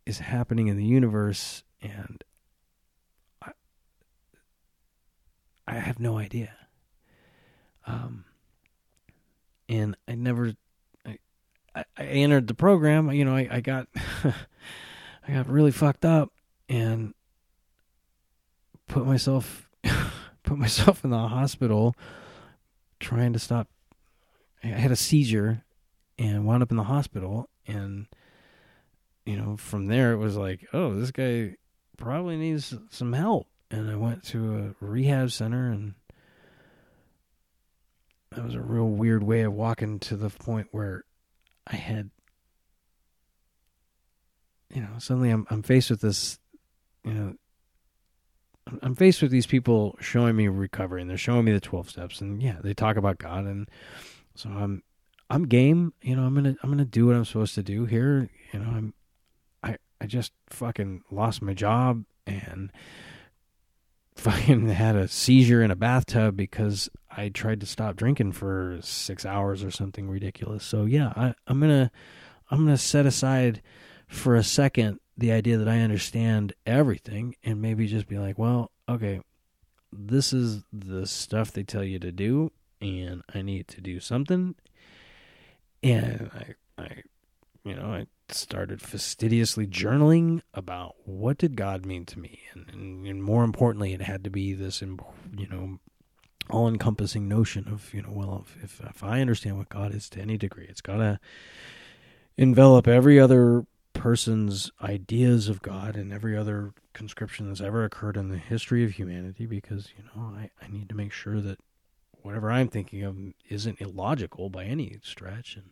is 0.04 0.18
happening 0.18 0.66
in 0.66 0.76
the 0.76 0.84
universe, 0.84 1.62
and 1.80 2.24
I 3.40 3.52
I 5.66 5.74
have 5.74 6.00
no 6.00 6.18
idea. 6.18 6.54
Um, 7.86 8.24
and 9.68 9.96
I 10.08 10.16
never 10.16 10.54
I 11.06 11.18
I 11.96 12.04
entered 12.04 12.48
the 12.48 12.54
program. 12.54 13.10
You 13.12 13.24
know, 13.24 13.36
I 13.36 13.48
I 13.50 13.60
got 13.60 13.88
I 14.24 15.32
got 15.32 15.48
really 15.48 15.72
fucked 15.72 16.04
up 16.04 16.30
and 16.68 17.14
put 18.88 19.06
myself 19.06 19.68
put 20.42 20.58
myself 20.58 21.04
in 21.04 21.10
the 21.10 21.28
hospital 21.28 21.94
trying 23.00 23.32
to 23.32 23.38
stop 23.38 23.68
I 24.62 24.68
had 24.68 24.92
a 24.92 24.96
seizure 24.96 25.62
and 26.18 26.46
wound 26.46 26.62
up 26.62 26.70
in 26.70 26.76
the 26.76 26.84
hospital. 26.84 27.48
And 27.66 28.06
you 29.26 29.36
know 29.36 29.56
from 29.56 29.86
there 29.86 30.12
it 30.12 30.18
was 30.18 30.36
like 30.36 30.66
oh 30.72 30.94
this 30.94 31.10
guy 31.10 31.56
probably 31.96 32.36
needs 32.36 32.74
some 32.90 33.12
help. 33.12 33.46
And 33.70 33.90
I 33.90 33.96
went 33.96 34.24
to 34.24 34.74
a 34.80 34.84
rehab 34.84 35.30
center 35.30 35.70
and 35.70 35.94
that 38.30 38.44
was 38.44 38.54
a 38.54 38.60
real 38.60 38.88
weird 38.88 39.22
way 39.22 39.42
of 39.42 39.52
walking 39.52 39.98
to 40.00 40.16
the 40.16 40.30
point 40.30 40.68
where 40.72 41.04
I 41.66 41.76
had 41.76 42.10
you 44.72 44.82
know 44.82 44.98
suddenly 44.98 45.30
I'm 45.30 45.46
I'm 45.50 45.62
faced 45.62 45.90
with 45.90 46.00
this 46.00 46.38
you 47.04 47.12
know 47.12 47.34
I'm 48.82 48.94
faced 48.94 49.20
with 49.20 49.30
these 49.30 49.46
people 49.46 49.96
showing 50.00 50.36
me 50.36 50.48
recovery 50.48 51.02
and 51.02 51.10
they're 51.10 51.18
showing 51.18 51.44
me 51.44 51.52
the 51.52 51.60
12 51.60 51.90
steps 51.90 52.20
and 52.20 52.42
yeah, 52.42 52.56
they 52.62 52.74
talk 52.74 52.96
about 52.96 53.18
God 53.18 53.44
and 53.44 53.68
so 54.34 54.48
I'm 54.50 54.82
I'm 55.30 55.46
game, 55.46 55.92
you 56.02 56.14
know, 56.16 56.24
I'm 56.24 56.34
going 56.34 56.54
to 56.54 56.56
I'm 56.62 56.70
going 56.70 56.78
to 56.78 56.84
do 56.84 57.06
what 57.06 57.16
I'm 57.16 57.24
supposed 57.24 57.54
to 57.56 57.62
do 57.62 57.84
here, 57.84 58.30
you 58.52 58.58
know, 58.58 58.66
I'm 58.66 58.94
I 59.62 59.76
I 60.00 60.06
just 60.06 60.32
fucking 60.48 61.02
lost 61.10 61.42
my 61.42 61.54
job 61.54 62.04
and 62.26 62.72
fucking 64.16 64.68
had 64.68 64.96
a 64.96 65.08
seizure 65.08 65.62
in 65.62 65.70
a 65.70 65.76
bathtub 65.76 66.36
because 66.36 66.88
I 67.10 67.28
tried 67.28 67.60
to 67.60 67.66
stop 67.66 67.96
drinking 67.96 68.32
for 68.32 68.78
6 68.80 69.26
hours 69.26 69.62
or 69.62 69.70
something 69.70 70.08
ridiculous. 70.08 70.64
So 70.64 70.84
yeah, 70.84 71.12
I 71.16 71.34
I'm 71.46 71.60
going 71.60 71.70
to 71.70 71.90
I'm 72.50 72.64
going 72.64 72.76
to 72.76 72.82
set 72.82 73.04
aside 73.06 73.60
for 74.08 74.36
a 74.36 74.44
second 74.44 75.00
the 75.16 75.32
idea 75.32 75.58
that 75.58 75.68
I 75.68 75.80
understand 75.80 76.54
everything 76.66 77.36
and 77.44 77.62
maybe 77.62 77.86
just 77.86 78.08
be 78.08 78.18
like, 78.18 78.38
well, 78.38 78.70
okay, 78.88 79.20
this 79.92 80.32
is 80.32 80.64
the 80.72 81.06
stuff 81.06 81.52
they 81.52 81.62
tell 81.62 81.84
you 81.84 81.98
to 82.00 82.10
do, 82.10 82.50
and 82.80 83.22
I 83.32 83.42
need 83.42 83.68
to 83.68 83.80
do 83.80 84.00
something. 84.00 84.56
And 85.82 86.30
I, 86.34 86.82
I, 86.82 87.02
you 87.64 87.74
know, 87.74 87.86
I 87.86 88.06
started 88.28 88.82
fastidiously 88.82 89.66
journaling 89.66 90.40
about 90.52 90.96
what 91.04 91.38
did 91.38 91.56
God 91.56 91.86
mean 91.86 92.04
to 92.06 92.18
me, 92.18 92.40
and, 92.52 92.66
and, 92.72 93.06
and 93.06 93.22
more 93.22 93.44
importantly, 93.44 93.92
it 93.92 94.02
had 94.02 94.24
to 94.24 94.30
be 94.30 94.52
this, 94.52 94.82
you 94.82 95.48
know, 95.48 95.78
all-encompassing 96.50 97.28
notion 97.28 97.68
of, 97.68 97.94
you 97.94 98.02
know, 98.02 98.10
well, 98.12 98.44
if, 98.46 98.64
if 98.64 98.80
if 98.86 99.04
I 99.04 99.20
understand 99.20 99.56
what 99.56 99.68
God 99.68 99.94
is 99.94 100.10
to 100.10 100.20
any 100.20 100.36
degree, 100.36 100.66
it's 100.68 100.82
gotta 100.82 101.18
envelop 102.36 102.88
every 102.88 103.18
other 103.18 103.64
person's 103.94 104.70
ideas 104.82 105.48
of 105.48 105.62
God 105.62 105.96
and 105.96 106.12
every 106.12 106.36
other 106.36 106.74
conscription 106.92 107.48
that's 107.48 107.60
ever 107.60 107.84
occurred 107.84 108.16
in 108.16 108.28
the 108.28 108.36
history 108.36 108.84
of 108.84 108.92
humanity 108.92 109.46
because, 109.46 109.88
you 109.96 110.04
know, 110.04 110.34
I, 110.36 110.50
I 110.62 110.68
need 110.68 110.90
to 110.90 110.94
make 110.94 111.12
sure 111.12 111.40
that 111.40 111.58
whatever 112.22 112.50
I'm 112.50 112.68
thinking 112.68 113.02
of 113.02 113.16
isn't 113.48 113.80
illogical 113.80 114.50
by 114.50 114.64
any 114.64 114.98
stretch. 115.02 115.56
And 115.56 115.70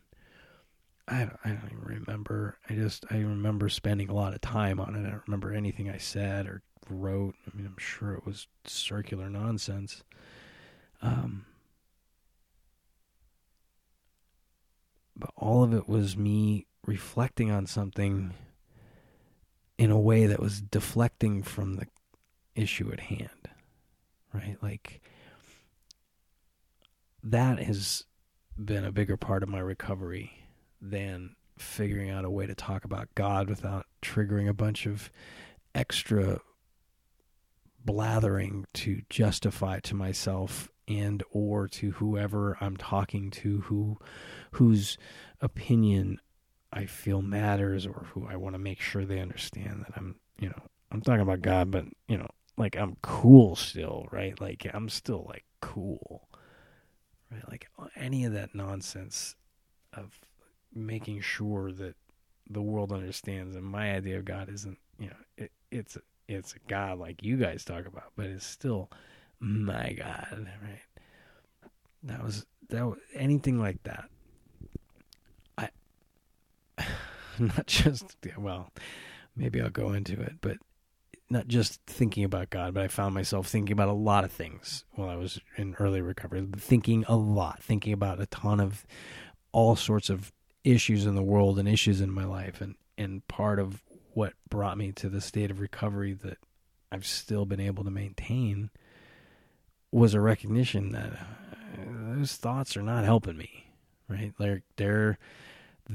I 1.06 1.20
don't, 1.24 1.38
I 1.44 1.48
don't 1.48 1.72
even 1.72 1.84
remember. 1.84 2.58
I 2.70 2.74
just, 2.74 3.04
I 3.10 3.16
remember 3.16 3.68
spending 3.68 4.08
a 4.08 4.14
lot 4.14 4.34
of 4.34 4.40
time 4.40 4.80
on 4.80 4.94
it. 4.94 5.06
I 5.06 5.10
don't 5.10 5.26
remember 5.26 5.52
anything 5.52 5.90
I 5.90 5.98
said 5.98 6.46
or 6.46 6.62
wrote. 6.88 7.34
I 7.46 7.56
mean, 7.56 7.66
I'm 7.66 7.78
sure 7.78 8.14
it 8.14 8.24
was 8.24 8.46
circular 8.64 9.28
nonsense. 9.28 10.02
Um, 11.02 11.44
but 15.16 15.30
all 15.36 15.64
of 15.64 15.74
it 15.74 15.88
was 15.88 16.16
me 16.16 16.66
reflecting 16.86 17.50
on 17.50 17.66
something 17.66 18.34
in 19.78 19.90
a 19.90 19.98
way 19.98 20.26
that 20.26 20.40
was 20.40 20.60
deflecting 20.60 21.42
from 21.42 21.76
the 21.76 21.86
issue 22.54 22.92
at 22.92 23.00
hand. 23.00 23.48
Right? 24.32 24.56
Like 24.62 25.00
that 27.22 27.58
has 27.58 28.04
been 28.62 28.84
a 28.84 28.92
bigger 28.92 29.16
part 29.16 29.42
of 29.42 29.48
my 29.48 29.60
recovery 29.60 30.32
than 30.80 31.36
figuring 31.58 32.10
out 32.10 32.24
a 32.24 32.30
way 32.30 32.46
to 32.46 32.54
talk 32.54 32.84
about 32.84 33.14
God 33.14 33.48
without 33.48 33.86
triggering 34.02 34.48
a 34.48 34.54
bunch 34.54 34.86
of 34.86 35.10
extra 35.74 36.40
blathering 37.84 38.66
to 38.74 39.02
justify 39.08 39.80
to 39.80 39.94
myself 39.94 40.68
and 40.88 41.22
or 41.30 41.68
to 41.68 41.92
whoever 41.92 42.56
I'm 42.60 42.76
talking 42.76 43.30
to 43.32 43.60
who 43.62 43.98
whose 44.52 44.98
opinion 45.40 46.20
I 46.72 46.86
feel 46.86 47.20
matters 47.20 47.86
or 47.86 48.06
who 48.12 48.26
I 48.26 48.36
want 48.36 48.54
to 48.54 48.58
make 48.58 48.80
sure 48.80 49.04
they 49.04 49.20
understand 49.20 49.84
that 49.86 49.96
I'm, 49.96 50.16
you 50.38 50.48
know, 50.48 50.62
I'm 50.90 51.02
talking 51.02 51.20
about 51.20 51.42
God, 51.42 51.70
but, 51.70 51.84
you 52.08 52.16
know, 52.16 52.28
like 52.56 52.76
I'm 52.76 52.96
cool 53.02 53.56
still, 53.56 54.06
right? 54.10 54.38
Like 54.40 54.66
I'm 54.72 54.88
still 54.88 55.26
like 55.28 55.44
cool, 55.60 56.28
right? 57.30 57.46
Like 57.48 57.68
any 57.96 58.24
of 58.24 58.32
that 58.32 58.54
nonsense 58.54 59.34
of 59.92 60.18
making 60.74 61.20
sure 61.20 61.72
that 61.72 61.94
the 62.48 62.62
world 62.62 62.92
understands 62.92 63.54
and 63.54 63.64
my 63.64 63.94
idea 63.94 64.18
of 64.18 64.24
God 64.24 64.48
isn't, 64.48 64.78
you 64.98 65.08
know, 65.08 65.16
it, 65.36 65.52
it's, 65.70 65.98
it's 66.28 66.54
a 66.54 66.68
God 66.68 66.98
like 66.98 67.22
you 67.22 67.36
guys 67.36 67.64
talk 67.64 67.86
about, 67.86 68.12
but 68.16 68.26
it's 68.26 68.46
still 68.46 68.90
my 69.40 69.92
God, 69.92 70.48
right? 70.62 71.02
That 72.04 72.24
was, 72.24 72.46
that 72.70 72.86
was 72.86 72.98
anything 73.14 73.58
like 73.58 73.82
that 73.82 74.08
not 77.38 77.66
just 77.66 78.16
well, 78.36 78.70
maybe 79.36 79.60
I'll 79.60 79.70
go 79.70 79.92
into 79.92 80.20
it, 80.20 80.36
but 80.40 80.58
not 81.30 81.48
just 81.48 81.80
thinking 81.86 82.24
about 82.24 82.50
God, 82.50 82.74
but 82.74 82.82
I 82.82 82.88
found 82.88 83.14
myself 83.14 83.48
thinking 83.48 83.72
about 83.72 83.88
a 83.88 83.92
lot 83.92 84.24
of 84.24 84.30
things 84.30 84.84
while 84.92 85.08
I 85.08 85.16
was 85.16 85.40
in 85.56 85.74
early 85.78 86.02
recovery. 86.02 86.46
Thinking 86.56 87.04
a 87.08 87.16
lot, 87.16 87.62
thinking 87.62 87.92
about 87.92 88.20
a 88.20 88.26
ton 88.26 88.60
of 88.60 88.86
all 89.50 89.74
sorts 89.74 90.10
of 90.10 90.30
issues 90.62 91.06
in 91.06 91.14
the 91.14 91.22
world 91.22 91.58
and 91.58 91.68
issues 91.68 92.00
in 92.00 92.10
my 92.10 92.24
life, 92.24 92.60
and 92.60 92.76
and 92.98 93.26
part 93.28 93.58
of 93.58 93.82
what 94.14 94.34
brought 94.48 94.76
me 94.76 94.92
to 94.92 95.08
the 95.08 95.20
state 95.20 95.50
of 95.50 95.58
recovery 95.58 96.12
that 96.12 96.36
I've 96.90 97.06
still 97.06 97.46
been 97.46 97.60
able 97.60 97.84
to 97.84 97.90
maintain 97.90 98.70
was 99.90 100.12
a 100.12 100.20
recognition 100.20 100.92
that 100.92 101.12
uh, 101.12 102.14
those 102.14 102.36
thoughts 102.36 102.76
are 102.76 102.82
not 102.82 103.04
helping 103.04 103.38
me, 103.38 103.72
right? 104.08 104.34
Like 104.38 104.62
they're 104.76 105.18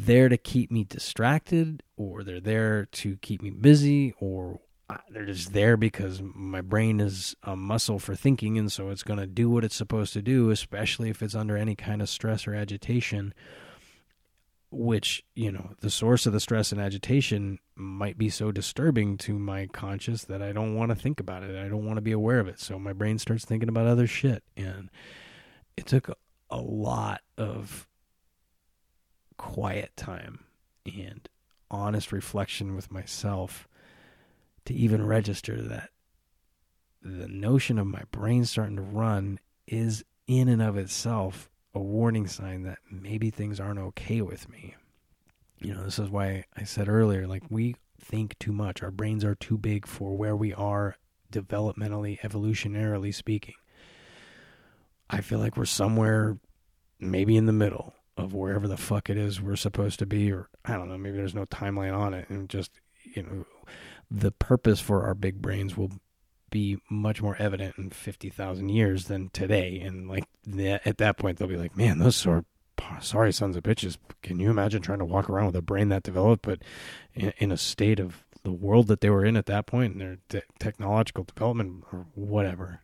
there 0.05 0.29
to 0.29 0.37
keep 0.37 0.71
me 0.71 0.83
distracted 0.83 1.83
or 1.95 2.23
they're 2.23 2.39
there 2.39 2.85
to 2.91 3.17
keep 3.17 3.41
me 3.41 3.49
busy 3.49 4.13
or 4.19 4.59
uh, 4.89 4.97
they're 5.09 5.25
just 5.25 5.53
there 5.53 5.75
because 5.75 6.21
my 6.21 6.61
brain 6.61 6.99
is 6.99 7.35
a 7.43 7.55
muscle 7.55 7.99
for 7.99 8.15
thinking 8.15 8.57
and 8.57 8.71
so 8.71 8.89
it's 8.89 9.03
going 9.03 9.19
to 9.19 9.27
do 9.27 9.49
what 9.49 9.63
it's 9.63 9.75
supposed 9.75 10.13
to 10.13 10.21
do 10.21 10.49
especially 10.49 11.09
if 11.09 11.21
it's 11.21 11.35
under 11.35 11.57
any 11.57 11.75
kind 11.75 12.01
of 12.01 12.09
stress 12.09 12.47
or 12.47 12.53
agitation 12.53 13.33
which 14.69 15.23
you 15.33 15.51
know 15.51 15.71
the 15.79 15.89
source 15.89 16.25
of 16.25 16.33
the 16.33 16.39
stress 16.39 16.71
and 16.71 16.81
agitation 16.81 17.57
might 17.75 18.17
be 18.17 18.29
so 18.29 18.51
disturbing 18.51 19.17
to 19.17 19.39
my 19.39 19.67
conscious 19.67 20.25
that 20.25 20.41
I 20.41 20.51
don't 20.51 20.75
want 20.75 20.89
to 20.89 20.95
think 20.95 21.19
about 21.19 21.43
it. 21.43 21.55
I 21.55 21.69
don't 21.69 21.85
want 21.85 21.97
to 21.97 22.01
be 22.01 22.11
aware 22.11 22.39
of 22.39 22.47
it. 22.47 22.59
So 22.59 22.77
my 22.77 22.93
brain 22.93 23.17
starts 23.17 23.45
thinking 23.45 23.69
about 23.69 23.87
other 23.87 24.07
shit 24.07 24.43
and 24.57 24.89
it 25.77 25.85
took 25.85 26.09
a, 26.09 26.15
a 26.49 26.57
lot 26.57 27.21
of 27.37 27.87
quiet 29.37 29.95
time 29.95 30.43
and 30.85 31.27
honest 31.69 32.11
reflection 32.11 32.75
with 32.75 32.91
myself 32.91 33.67
to 34.65 34.73
even 34.73 35.05
register 35.05 35.61
that 35.61 35.89
the 37.01 37.27
notion 37.27 37.79
of 37.79 37.87
my 37.87 38.03
brain 38.11 38.43
starting 38.45 38.75
to 38.75 38.81
run 38.81 39.39
is 39.67 40.03
in 40.27 40.49
and 40.49 40.61
of 40.61 40.77
itself 40.77 41.49
a 41.73 41.79
warning 41.79 42.27
sign 42.27 42.63
that 42.63 42.79
maybe 42.91 43.29
things 43.29 43.59
aren't 43.59 43.79
okay 43.79 44.21
with 44.21 44.49
me. 44.49 44.75
You 45.59 45.73
know, 45.73 45.83
this 45.83 45.99
is 45.99 46.09
why 46.09 46.45
I 46.55 46.63
said 46.63 46.89
earlier 46.89 47.27
like 47.27 47.43
we 47.49 47.75
think 47.99 48.37
too 48.39 48.51
much. 48.51 48.83
Our 48.83 48.91
brains 48.91 49.23
are 49.23 49.35
too 49.35 49.57
big 49.57 49.87
for 49.87 50.15
where 50.15 50.35
we 50.35 50.53
are 50.53 50.97
developmentally, 51.31 52.19
evolutionarily 52.21 53.13
speaking. 53.13 53.55
I 55.09 55.21
feel 55.21 55.39
like 55.39 55.55
we're 55.55 55.65
somewhere 55.65 56.37
maybe 56.99 57.37
in 57.37 57.45
the 57.45 57.53
middle 57.53 57.93
of 58.17 58.33
wherever 58.33 58.67
the 58.67 58.77
fuck 58.77 59.09
it 59.09 59.17
is 59.17 59.41
we're 59.41 59.55
supposed 59.55 59.99
to 59.99 60.05
be 60.05 60.31
or 60.31 60.49
I 60.65 60.73
don't 60.73 60.89
know, 60.89 60.97
maybe 60.97 61.17
there's 61.17 61.35
no 61.35 61.45
timeline 61.45 61.95
on 61.97 62.13
it 62.13 62.29
and 62.29 62.49
just 62.49 62.71
you 63.03 63.23
know 63.23 63.45
the 64.09 64.31
purpose 64.31 64.79
for 64.79 65.03
our 65.03 65.13
big 65.13 65.41
brains 65.41 65.77
will 65.77 65.91
be 66.49 66.77
much 66.89 67.21
more 67.21 67.35
evident 67.37 67.77
in 67.77 67.89
50,000 67.89 68.69
years 68.69 69.05
than 69.05 69.29
today. 69.29 69.79
And 69.79 70.07
like 70.07 70.25
at 70.85 70.97
that 70.97 71.17
point, 71.17 71.37
they'll 71.37 71.47
be 71.47 71.57
like, 71.57 71.75
man, 71.75 71.99
those 71.99 72.25
are 72.25 72.45
sorry 73.01 73.33
sons 73.33 73.55
of 73.55 73.63
bitches. 73.63 73.97
Can 74.21 74.39
you 74.39 74.49
imagine 74.49 74.81
trying 74.81 74.99
to 74.99 75.05
walk 75.05 75.29
around 75.29 75.47
with 75.47 75.55
a 75.55 75.61
brain 75.61 75.89
that 75.89 76.03
developed, 76.03 76.43
but 76.43 76.59
in, 77.13 77.33
in 77.37 77.51
a 77.51 77.57
state 77.57 77.99
of 77.99 78.23
the 78.43 78.51
world 78.51 78.87
that 78.87 79.01
they 79.01 79.09
were 79.09 79.25
in 79.25 79.35
at 79.35 79.45
that 79.47 79.65
point 79.65 79.93
and 79.93 80.01
their 80.01 80.17
te- 80.29 80.47
technological 80.59 81.23
development 81.23 81.83
or 81.91 82.05
whatever? 82.15 82.81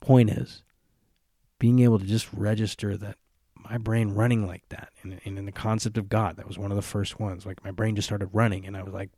Point 0.00 0.30
is, 0.30 0.62
being 1.58 1.80
able 1.80 1.98
to 1.98 2.06
just 2.06 2.32
register 2.32 2.96
that 2.96 3.16
my 3.70 3.78
brain 3.78 4.10
running 4.10 4.46
like 4.46 4.68
that 4.70 4.90
and, 5.02 5.20
and 5.24 5.38
in 5.38 5.46
the 5.46 5.52
concept 5.52 5.96
of 5.96 6.08
God, 6.08 6.36
that 6.36 6.48
was 6.48 6.58
one 6.58 6.72
of 6.72 6.76
the 6.76 6.82
first 6.82 7.20
ones. 7.20 7.46
Like 7.46 7.62
my 7.64 7.70
brain 7.70 7.94
just 7.94 8.08
started 8.08 8.28
running 8.32 8.66
and 8.66 8.76
I 8.76 8.82
was 8.82 8.92
like, 8.92 9.10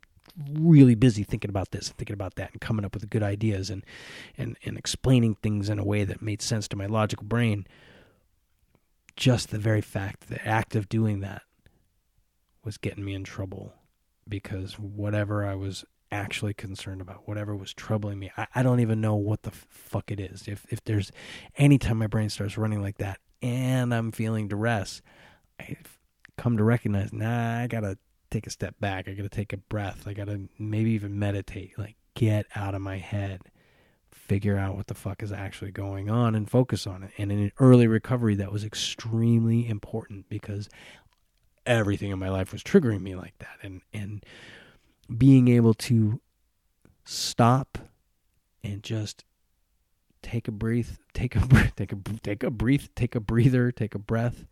really 0.53 0.95
busy 0.95 1.23
thinking 1.23 1.49
about 1.49 1.71
this 1.71 1.89
and 1.89 1.97
thinking 1.97 2.13
about 2.13 2.35
that 2.35 2.51
and 2.51 2.61
coming 2.61 2.85
up 2.85 2.93
with 2.93 3.09
good 3.09 3.21
ideas 3.21 3.69
and 3.69 3.85
and 4.37 4.57
and 4.63 4.77
explaining 4.77 5.35
things 5.35 5.69
in 5.69 5.77
a 5.77 5.83
way 5.83 6.05
that 6.05 6.21
made 6.21 6.41
sense 6.41 6.67
to 6.67 6.77
my 6.77 6.85
logical 6.85 7.25
brain 7.25 7.67
just 9.17 9.51
the 9.51 9.59
very 9.59 9.81
fact 9.81 10.29
the 10.29 10.47
act 10.47 10.75
of 10.75 10.87
doing 10.87 11.19
that 11.19 11.43
was 12.63 12.77
getting 12.77 13.03
me 13.03 13.13
in 13.13 13.23
trouble 13.23 13.73
because 14.27 14.79
whatever 14.79 15.45
I 15.45 15.55
was 15.55 15.83
actually 16.11 16.53
concerned 16.53 17.01
about, 17.01 17.27
whatever 17.27 17.55
was 17.55 17.73
troubling 17.73 18.19
me, 18.19 18.31
I, 18.37 18.47
I 18.55 18.63
don't 18.63 18.79
even 18.79 19.01
know 19.01 19.15
what 19.15 19.41
the 19.41 19.51
fuck 19.51 20.11
it 20.11 20.19
is. 20.19 20.47
If 20.47 20.65
if 20.69 20.83
there's 20.83 21.11
any 21.57 21.77
time 21.77 21.97
my 21.97 22.07
brain 22.07 22.29
starts 22.29 22.57
running 22.57 22.81
like 22.81 22.97
that 22.97 23.19
and 23.43 23.93
I'm 23.93 24.11
feeling 24.11 24.47
duress, 24.47 25.03
I've 25.59 25.99
come 26.35 26.57
to 26.57 26.63
recognize, 26.63 27.13
nah, 27.13 27.59
I 27.61 27.67
gotta 27.67 27.99
take 28.33 28.47
a 28.47 28.49
step 28.49 28.75
back. 28.79 29.07
I 29.07 29.13
got 29.13 29.23
to 29.23 29.29
take 29.29 29.53
a 29.53 29.57
breath. 29.57 30.07
I 30.07 30.13
got 30.13 30.25
to 30.25 30.49
maybe 30.57 30.91
even 30.91 31.19
meditate, 31.19 31.77
like 31.77 31.95
get 32.15 32.47
out 32.55 32.73
of 32.73 32.81
my 32.81 32.97
head, 32.97 33.41
figure 34.11 34.57
out 34.57 34.75
what 34.75 34.87
the 34.87 34.95
fuck 34.95 35.21
is 35.21 35.31
actually 35.31 35.71
going 35.71 36.09
on 36.09 36.33
and 36.35 36.49
focus 36.49 36.87
on 36.87 37.03
it. 37.03 37.11
And 37.17 37.31
in 37.31 37.39
an 37.39 37.51
early 37.59 37.87
recovery, 37.87 38.35
that 38.35 38.51
was 38.51 38.63
extremely 38.63 39.67
important 39.67 40.27
because 40.29 40.67
everything 41.65 42.09
in 42.09 42.19
my 42.19 42.29
life 42.29 42.51
was 42.51 42.63
triggering 42.63 43.01
me 43.01 43.15
like 43.15 43.37
that. 43.37 43.57
And, 43.61 43.81
and 43.93 44.25
being 45.15 45.47
able 45.47 45.75
to 45.75 46.19
stop 47.05 47.77
and 48.63 48.81
just 48.81 49.23
take 50.23 50.47
a 50.47 50.51
breath, 50.51 50.97
take 51.27 51.35
a 51.35 51.71
take 51.75 51.91
a 51.93 51.95
take 52.21 52.43
a 52.43 52.51
breathe, 52.51 52.85
take 52.95 53.15
a 53.15 53.19
breather, 53.19 53.71
take 53.71 53.95
a 53.95 53.99
breath. 53.99 54.45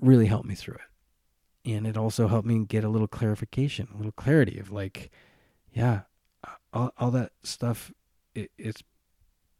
Really 0.00 0.26
helped 0.26 0.46
me 0.46 0.54
through 0.54 0.74
it. 0.74 1.70
And 1.70 1.86
it 1.86 1.96
also 1.96 2.28
helped 2.28 2.46
me 2.46 2.64
get 2.64 2.84
a 2.84 2.88
little 2.88 3.08
clarification, 3.08 3.88
a 3.92 3.96
little 3.96 4.12
clarity 4.12 4.58
of 4.58 4.70
like, 4.70 5.10
yeah, 5.72 6.02
all, 6.72 6.92
all 6.98 7.10
that 7.10 7.32
stuff, 7.42 7.92
it, 8.34 8.50
it's 8.56 8.82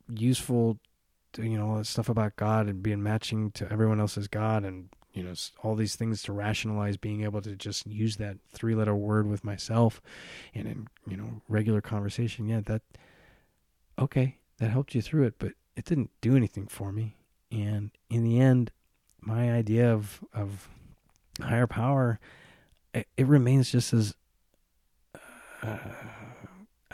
useful, 0.08 0.78
to, 1.32 1.42
you 1.42 1.58
know, 1.58 1.70
all 1.70 1.76
that 1.78 1.86
stuff 1.86 2.08
about 2.08 2.36
God 2.36 2.68
and 2.68 2.82
being 2.82 3.02
matching 3.02 3.50
to 3.52 3.70
everyone 3.72 3.98
else's 3.98 4.28
God 4.28 4.64
and, 4.64 4.88
you 5.14 5.24
know, 5.24 5.32
all 5.64 5.74
these 5.74 5.96
things 5.96 6.22
to 6.24 6.32
rationalize 6.32 6.96
being 6.96 7.24
able 7.24 7.40
to 7.42 7.56
just 7.56 7.86
use 7.86 8.16
that 8.18 8.36
three 8.52 8.76
letter 8.76 8.94
word 8.94 9.26
with 9.26 9.42
myself 9.42 10.00
and 10.54 10.68
in, 10.68 10.86
you 11.08 11.16
know, 11.16 11.42
regular 11.48 11.80
conversation. 11.80 12.46
Yeah, 12.46 12.60
that, 12.66 12.82
okay, 13.98 14.36
that 14.58 14.70
helped 14.70 14.94
you 14.94 15.02
through 15.02 15.24
it, 15.24 15.34
but 15.38 15.52
it 15.76 15.84
didn't 15.84 16.10
do 16.20 16.36
anything 16.36 16.66
for 16.66 16.92
me. 16.92 17.16
And 17.50 17.90
in 18.10 18.24
the 18.24 18.40
end, 18.40 18.70
my 19.20 19.52
idea 19.52 19.92
of, 19.92 20.20
of 20.32 20.68
higher 21.40 21.66
power, 21.66 22.18
it, 22.94 23.06
it 23.16 23.26
remains 23.26 23.70
just 23.70 23.92
as 23.92 24.14
uh, 25.62 25.78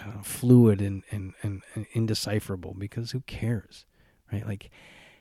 know, 0.06 0.20
fluid 0.22 0.80
and, 0.80 1.02
and, 1.10 1.34
and, 1.42 1.62
and 1.74 1.86
indecipherable 1.92 2.74
because 2.78 3.12
who 3.12 3.20
cares, 3.20 3.86
right? 4.32 4.46
Like, 4.46 4.70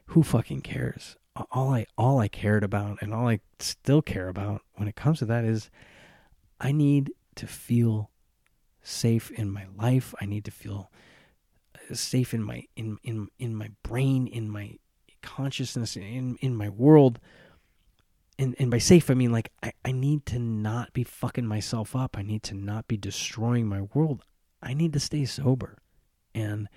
who 0.08 0.24
fucking 0.24 0.62
cares? 0.62 1.16
All 1.52 1.74
I 1.74 1.86
all 1.98 2.20
I 2.20 2.28
cared 2.28 2.62
about 2.62 2.98
and 3.02 3.14
all 3.14 3.30
I 3.30 3.40
still 3.60 4.02
care 4.02 4.28
about 4.28 4.64
when 4.76 4.90
it 4.90 4.98
comes 4.98 5.20
to 5.20 5.26
that 5.26 5.46
is 5.46 5.70
I 6.60 6.74
need 6.74 7.14
to 7.36 7.48
feel 7.48 8.12
safe 8.84 9.32
in 9.32 9.50
my 9.50 9.66
life. 9.78 10.14
I 10.20 10.26
need 10.26 10.44
to 10.46 10.52
feel 10.52 10.92
uh, 10.92 10.98
safe 11.94 12.34
in 12.34 12.44
my 12.44 12.66
in 12.76 12.98
in 13.04 13.28
in 13.40 13.56
my 13.56 13.70
brain, 13.84 14.28
in 14.28 14.50
my 14.50 14.78
consciousness, 15.22 15.96
in 15.96 16.38
in 16.42 16.56
my 16.56 16.70
world 16.70 17.20
and, 18.42 18.56
and 18.58 18.72
by 18.72 18.80
safe 18.80 19.10
I 19.12 19.14
mean 19.14 19.32
like 19.32 19.52
I, 19.62 19.72
I 19.86 19.92
need 19.92 20.26
to 20.28 20.40
not 20.40 20.94
be 20.94 21.04
fucking 21.04 21.46
myself 21.46 21.96
up. 21.96 22.18
I 22.18 22.24
need 22.24 22.44
to 22.44 22.56
not 22.56 22.88
be 22.88 22.98
destroying 22.98 23.68
my 23.68 23.82
world. 23.94 24.24
I 24.64 24.74
need 24.74 24.94
to 24.94 25.00
stay 25.00 25.26
sober. 25.26 25.78
And 26.34 26.68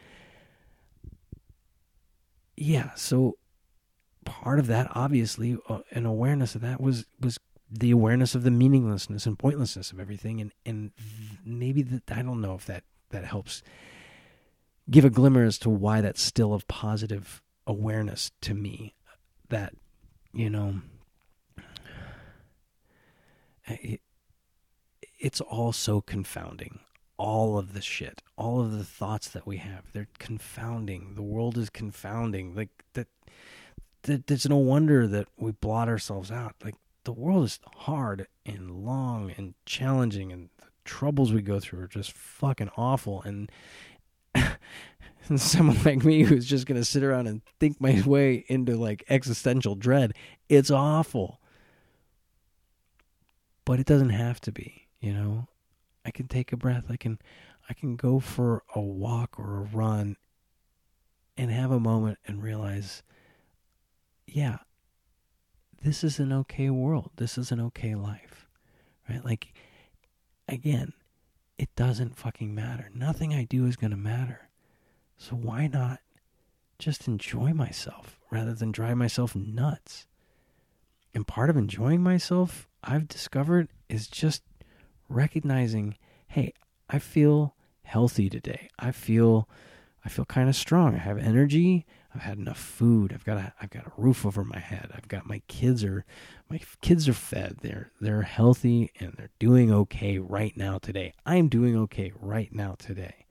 yeah, 2.57 2.95
so 2.95 3.39
part 4.27 4.59
of 4.59 4.67
that 4.67 4.89
obviously 4.95 5.57
uh, 5.69 5.81
an 5.91 6.05
awareness 6.05 6.55
of 6.55 6.61
that 6.61 6.81
was 6.81 7.07
was 7.19 7.39
the 7.71 7.91
awareness 7.91 8.35
of 8.35 8.43
the 8.43 8.51
meaninglessness 8.51 9.27
and 9.27 9.39
pointlessness 9.39 9.91
of 9.91 9.99
everything 9.99 10.41
and 10.41 10.53
and 10.67 10.93
maybe 11.45 11.83
that 11.83 12.13
I 12.13 12.23
don't 12.23 12.43
know 12.43 12.55
if 12.55 12.67
that 12.67 12.85
that 13.09 13.25
helps 13.25 13.63
give 14.91 15.05
a 15.05 15.11
glimmer 15.11 15.45
as 15.45 15.59
to 15.59 15.71
why 15.71 16.01
that's 16.01 16.23
still 16.23 16.53
of 16.53 16.67
positive 16.69 17.43
awareness 17.67 18.31
to 18.43 18.55
me 18.55 18.95
that 19.49 19.75
you 20.33 20.51
know 20.51 20.81
it, 23.67 24.01
it's 25.19 25.41
all 25.41 25.73
so 25.73 26.01
confounding. 26.01 26.81
All 27.17 27.57
of 27.59 27.75
the 27.75 27.81
shit, 27.81 28.23
all 28.37 28.61
of 28.61 28.73
the 28.73 28.85
thoughts 28.85 29.29
that 29.29 29.47
we 29.47 29.59
have, 29.59 29.85
they're 29.93 30.09
confounding. 30.19 31.15
The 31.15 31.23
world 31.23 31.57
is 31.57 31.71
confounding. 31.71 32.55
Like 32.55 32.71
that, 32.95 33.07
that 34.03 34.27
there's 34.27 34.49
no 34.49 34.57
wonder 34.57 35.07
that 35.07 35.29
we 35.39 35.53
blot 35.53 35.89
ourselves 35.89 36.31
out. 36.31 36.57
Like 36.63 36.75
the 37.05 37.13
world 37.13 37.45
is 37.45 37.61
hard 37.77 38.27
and 38.45 38.85
long 38.85 39.33
and 39.37 39.55
challenging, 39.65 40.33
and 40.33 40.51
the 40.59 40.67
troubles 40.85 41.33
we 41.33 41.41
go 41.41 41.61
through 41.61 41.85
are 41.85 41.89
just 41.89 42.13
fucking 42.13 42.71
awful. 42.77 43.23
And 43.23 43.51
someone 45.37 45.83
like 45.85 46.05
me 46.05 46.23
who's 46.23 46.47
just 46.47 46.67
going 46.67 46.81
to 46.81 46.85
sit 46.85 47.03
around 47.03 47.27
and 47.27 47.43
think 47.59 47.81
my 47.81 48.03
way 48.07 48.45
into 48.49 48.77
like 48.77 49.05
existential 49.09 49.75
dread 49.75 50.13
it's 50.49 50.71
awful 50.71 51.41
but 53.65 53.81
it 53.81 53.87
doesn't 53.87 54.11
have 54.11 54.41
to 54.43 54.53
be, 54.53 54.89
you 55.01 55.13
know. 55.13 55.49
I 56.05 56.11
can 56.11 56.29
take 56.29 56.53
a 56.53 56.57
breath. 56.57 56.85
I 56.91 56.97
can 56.97 57.19
I 57.69 57.73
can 57.73 57.97
go 57.97 58.21
for 58.21 58.63
a 58.75 58.81
walk 58.81 59.39
or 59.39 59.61
a 59.61 59.63
run 59.63 60.17
and 61.37 61.51
have 61.51 61.71
a 61.71 61.81
moment 61.81 62.19
and 62.27 62.43
realize 62.43 63.03
yeah, 64.27 64.59
this 65.83 66.05
is 66.05 66.19
an 66.19 66.33
okay 66.33 66.69
world. 66.69 67.11
This 67.17 67.39
is 67.39 67.51
an 67.51 67.61
okay 67.61 67.95
life. 67.95 68.47
Right? 69.09 69.25
Like 69.25 69.55
again, 70.47 70.93
it 71.59 71.75
doesn't 71.77 72.17
fucking 72.17 72.55
matter. 72.55 72.91
Nothing 72.95 73.33
I 73.35 73.45
do 73.45 73.67
is 73.67 73.77
going 73.77 73.91
to 73.93 73.97
matter. 73.97 74.49
So 75.17 75.37
why 75.37 75.67
not 75.67 76.01
just 76.79 77.09
enjoy 77.09 77.53
myself 77.53 78.21
rather 78.31 78.55
than 78.55 78.73
drive 78.73 78.97
myself 78.97 79.35
nuts. 79.35 80.07
And 81.15 81.27
part 81.27 81.51
of 81.51 81.57
enjoying 81.57 82.03
myself, 82.03 82.69
I've 82.83 83.09
discovered, 83.09 83.69
is 83.89 84.09
just 84.09 84.43
recognizing, 85.09 85.97
hey, 86.27 86.53
I 86.91 86.99
feel 86.99 87.55
healthy 87.83 88.29
today. 88.29 88.69
I 88.79 88.91
feel 88.91 89.49
I 90.05 90.11
feel 90.11 90.27
kind 90.27 90.51
of 90.51 90.57
strong. 90.57 90.95
I 90.95 90.99
have 90.99 91.17
energy. 91.17 91.87
I've 92.15 92.23
had 92.23 92.39
enough 92.39 92.59
food. 92.59 93.13
I've 93.13 93.25
got 93.25 93.39
a 93.39 93.53
I've 93.61 93.71
got 93.71 93.87
a 93.87 93.93
roof 93.97 94.25
over 94.25 94.45
my 94.45 94.59
head. 94.59 94.91
I've 94.95 95.09
got 95.09 95.27
my 95.27 95.43
kids 95.49 95.83
are 95.83 96.05
my 96.49 96.61
kids 96.81 97.09
are 97.09 97.15
fed. 97.15 97.59
They're 97.61 97.91
they're 98.01 98.23
healthy 98.23 98.93
and 99.01 99.15
they're 99.17 99.31
doing 99.41 99.73
okay 99.73 100.19
right 100.19 100.57
now 100.57 100.79
today. 100.79 101.13
I'm 101.27 101.49
doing 101.49 101.77
okay 101.77 102.13
right 102.21 102.55
now 102.55 102.77
today. 102.79 103.27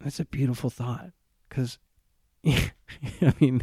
That's 0.00 0.20
a 0.20 0.24
beautiful 0.24 0.70
thought 0.70 1.10
cuz 1.50 1.78
I 2.46 3.34
mean, 3.40 3.62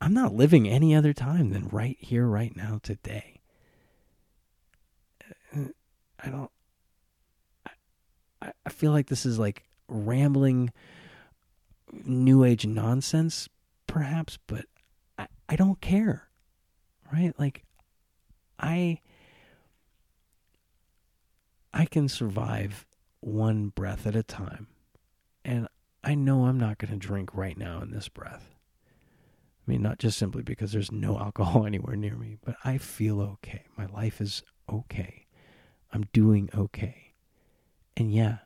I'm 0.00 0.14
not 0.14 0.34
living 0.34 0.68
any 0.68 0.94
other 0.94 1.12
time 1.12 1.50
than 1.50 1.68
right 1.68 1.98
here 2.00 2.26
right 2.26 2.54
now 2.56 2.80
today. 2.82 3.42
Uh, 5.54 5.68
I 6.18 6.30
don't 6.30 6.50
I, 8.42 8.52
I 8.64 8.70
feel 8.70 8.90
like 8.90 9.06
this 9.06 9.24
is 9.24 9.38
like 9.38 9.62
rambling 9.88 10.72
new 11.92 12.44
age 12.44 12.66
nonsense, 12.66 13.48
perhaps, 13.86 14.38
but 14.46 14.66
I, 15.18 15.26
I 15.48 15.56
don't 15.56 15.80
care. 15.80 16.28
Right? 17.12 17.32
Like 17.38 17.62
I 18.58 19.00
I 21.72 21.84
can 21.84 22.08
survive 22.08 22.86
one 23.20 23.68
breath 23.68 24.06
at 24.06 24.16
a 24.16 24.22
time. 24.22 24.68
And 25.44 25.68
I 26.02 26.14
know 26.14 26.46
I'm 26.46 26.58
not 26.58 26.78
going 26.78 26.92
to 26.92 26.96
drink 26.96 27.34
right 27.34 27.56
now 27.56 27.80
in 27.82 27.90
this 27.90 28.08
breath. 28.08 28.54
I 29.66 29.70
mean, 29.70 29.82
not 29.82 29.98
just 29.98 30.18
simply 30.18 30.42
because 30.42 30.72
there's 30.72 30.92
no 30.92 31.18
alcohol 31.20 31.66
anywhere 31.66 31.96
near 31.96 32.16
me, 32.16 32.36
but 32.44 32.56
I 32.64 32.78
feel 32.78 33.20
okay. 33.20 33.64
My 33.76 33.86
life 33.86 34.20
is 34.20 34.42
okay. 34.72 35.26
I'm 35.92 36.06
doing 36.12 36.48
okay. 36.54 37.14
And 37.96 38.12
yeah, 38.12 38.38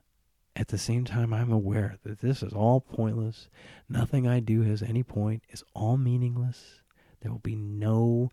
at 0.56 0.68
the 0.68 0.78
same 0.78 1.04
time, 1.04 1.32
I'm 1.32 1.52
aware 1.52 1.96
that 2.04 2.20
this 2.20 2.42
is 2.42 2.52
all 2.52 2.80
pointless. 2.80 3.48
Nothing 3.88 4.26
I 4.26 4.40
do 4.40 4.62
has 4.62 4.82
any 4.82 5.02
point. 5.02 5.42
It's 5.48 5.64
all 5.74 5.96
meaningless. 5.96 6.82
There 7.20 7.30
will 7.30 7.38
be 7.38 7.56
no 7.56 8.30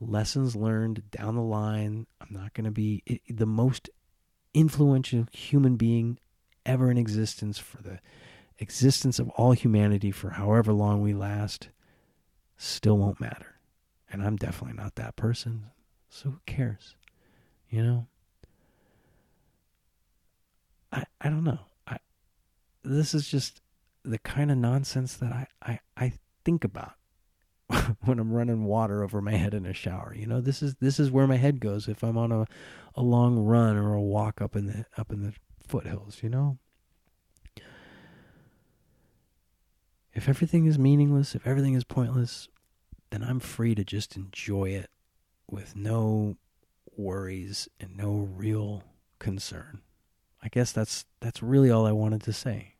lessons 0.00 0.56
learned 0.56 1.10
down 1.10 1.36
the 1.36 1.42
line. 1.42 2.06
I'm 2.20 2.28
not 2.30 2.54
going 2.54 2.64
to 2.64 2.70
be 2.70 3.02
the 3.28 3.46
most 3.46 3.88
influential 4.52 5.26
human 5.32 5.76
being 5.76 6.18
ever 6.66 6.90
in 6.90 6.98
existence 6.98 7.58
for 7.58 7.82
the 7.82 8.00
existence 8.58 9.18
of 9.18 9.28
all 9.30 9.52
humanity 9.52 10.10
for 10.10 10.30
however 10.30 10.72
long 10.72 11.00
we 11.00 11.14
last. 11.14 11.68
Still 12.56 12.98
won't 12.98 13.20
matter. 13.20 13.60
And 14.12 14.22
I'm 14.22 14.36
definitely 14.36 14.76
not 14.76 14.96
that 14.96 15.16
person. 15.16 15.66
So 16.08 16.30
who 16.30 16.40
cares? 16.46 16.96
You 17.68 17.82
know? 17.84 18.06
I, 21.20 21.28
don't 21.28 21.44
know. 21.44 21.60
I 21.86 21.98
this 22.82 23.14
is 23.14 23.28
just 23.28 23.60
the 24.04 24.18
kind 24.18 24.50
of 24.50 24.58
nonsense 24.58 25.14
that 25.16 25.32
I, 25.32 25.46
I, 25.62 25.80
I 25.96 26.12
think 26.44 26.64
about 26.64 26.94
when 28.04 28.18
I'm 28.18 28.32
running 28.32 28.64
water 28.64 29.02
over 29.02 29.20
my 29.20 29.32
head 29.32 29.54
in 29.54 29.66
a 29.66 29.72
shower. 29.72 30.14
You 30.14 30.26
know, 30.26 30.40
this 30.40 30.62
is 30.62 30.76
this 30.76 30.98
is 30.98 31.10
where 31.10 31.26
my 31.26 31.36
head 31.36 31.60
goes 31.60 31.88
if 31.88 32.02
I'm 32.02 32.16
on 32.16 32.32
a, 32.32 32.46
a 32.94 33.02
long 33.02 33.38
run 33.38 33.76
or 33.76 33.94
a 33.94 34.02
walk 34.02 34.40
up 34.40 34.56
in 34.56 34.66
the 34.66 34.86
up 34.96 35.12
in 35.12 35.22
the 35.22 35.34
foothills, 35.66 36.22
you 36.22 36.28
know? 36.28 36.58
If 40.12 40.28
everything 40.28 40.66
is 40.66 40.78
meaningless, 40.78 41.34
if 41.34 41.46
everything 41.46 41.74
is 41.74 41.84
pointless, 41.84 42.48
then 43.10 43.22
I'm 43.22 43.40
free 43.40 43.74
to 43.76 43.84
just 43.84 44.16
enjoy 44.16 44.70
it 44.70 44.90
with 45.48 45.76
no 45.76 46.36
worries 46.96 47.68
and 47.78 47.96
no 47.96 48.12
real 48.12 48.82
concern. 49.18 49.82
I 50.42 50.48
guess 50.48 50.72
that's 50.72 51.04
that's 51.20 51.42
really 51.42 51.70
all 51.70 51.86
I 51.86 51.92
wanted 51.92 52.22
to 52.22 52.32
say. 52.32 52.74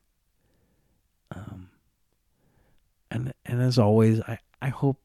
Um, 1.33 1.69
and 3.09 3.33
and 3.45 3.61
as 3.61 3.77
always, 3.77 4.19
I 4.21 4.39
I 4.61 4.69
hope 4.69 4.97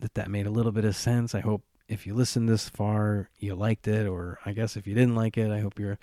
that 0.00 0.14
that 0.14 0.30
made 0.30 0.46
a 0.46 0.50
little 0.50 0.72
bit 0.72 0.84
of 0.84 0.96
sense. 0.96 1.34
I 1.34 1.40
hope 1.40 1.62
if 1.88 2.06
you 2.06 2.14
listened 2.14 2.48
this 2.48 2.68
far, 2.68 3.30
you 3.38 3.54
liked 3.54 3.88
it, 3.88 4.06
or 4.06 4.38
I 4.44 4.52
guess 4.52 4.76
if 4.76 4.86
you 4.86 4.94
didn't 4.94 5.16
like 5.16 5.36
it, 5.36 5.50
I 5.50 5.60
hope 5.60 5.78
you're 5.78 5.98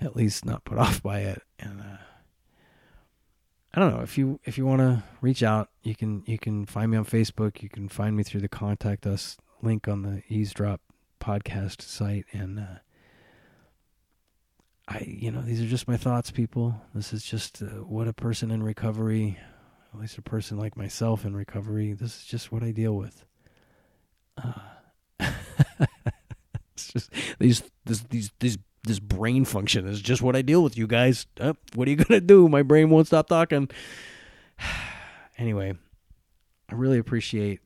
at 0.00 0.16
least 0.16 0.44
not 0.44 0.64
put 0.64 0.78
off 0.84 1.02
by 1.02 1.20
it. 1.20 1.42
And 1.58 1.80
uh, 1.80 1.96
I 3.74 3.80
don't 3.80 3.94
know 3.94 4.02
if 4.02 4.16
you 4.16 4.40
if 4.44 4.56
you 4.56 4.66
want 4.66 4.80
to 4.80 5.02
reach 5.20 5.42
out, 5.42 5.70
you 5.82 5.94
can 5.94 6.22
you 6.26 6.38
can 6.38 6.66
find 6.66 6.90
me 6.90 6.96
on 6.96 7.04
Facebook. 7.04 7.62
You 7.62 7.68
can 7.68 7.88
find 7.88 8.16
me 8.16 8.22
through 8.22 8.40
the 8.40 8.48
contact 8.48 9.06
us 9.06 9.36
link 9.62 9.88
on 9.88 10.02
the 10.02 10.22
Eavesdrop 10.28 10.80
podcast 11.20 11.80
site, 11.82 12.26
and 12.32 12.58
uh, 12.58 12.78
I, 14.86 15.04
you 15.06 15.30
know, 15.30 15.40
these 15.40 15.62
are 15.62 15.66
just 15.66 15.88
my 15.88 15.96
thoughts, 15.96 16.30
people. 16.30 16.80
This 16.94 17.12
is 17.12 17.24
just 17.24 17.62
uh, 17.62 17.66
what 17.66 18.06
a 18.06 18.12
person 18.12 18.50
in 18.50 18.62
recovery, 18.62 19.38
at 19.92 20.00
least 20.00 20.18
a 20.18 20.22
person 20.22 20.58
like 20.58 20.76
myself 20.76 21.24
in 21.24 21.34
recovery, 21.34 21.92
this 21.92 22.18
is 22.18 22.24
just 22.24 22.52
what 22.52 22.62
I 22.62 22.70
deal 22.70 22.94
with. 22.94 23.24
Uh, 24.36 24.52
it's 26.74 26.92
just 26.92 27.10
these, 27.38 27.62
this, 27.86 28.00
these, 28.10 28.30
these, 28.40 28.58
this 28.84 29.00
brain 29.00 29.46
function 29.46 29.86
is 29.86 30.02
just 30.02 30.20
what 30.20 30.36
I 30.36 30.42
deal 30.42 30.62
with, 30.62 30.76
you 30.76 30.86
guys. 30.86 31.26
Uh, 31.40 31.54
what 31.74 31.88
are 31.88 31.90
you 31.90 31.96
gonna 31.96 32.20
do? 32.20 32.48
My 32.48 32.62
brain 32.62 32.90
won't 32.90 33.06
stop 33.06 33.28
talking. 33.28 33.70
anyway, 35.38 35.74
I 36.68 36.74
really 36.74 36.98
appreciate 36.98 37.60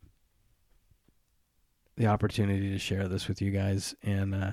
the 1.96 2.06
opportunity 2.06 2.70
to 2.70 2.78
share 2.78 3.08
this 3.08 3.26
with 3.26 3.42
you 3.42 3.50
guys, 3.50 3.96
and 4.04 4.34
uh, 4.34 4.50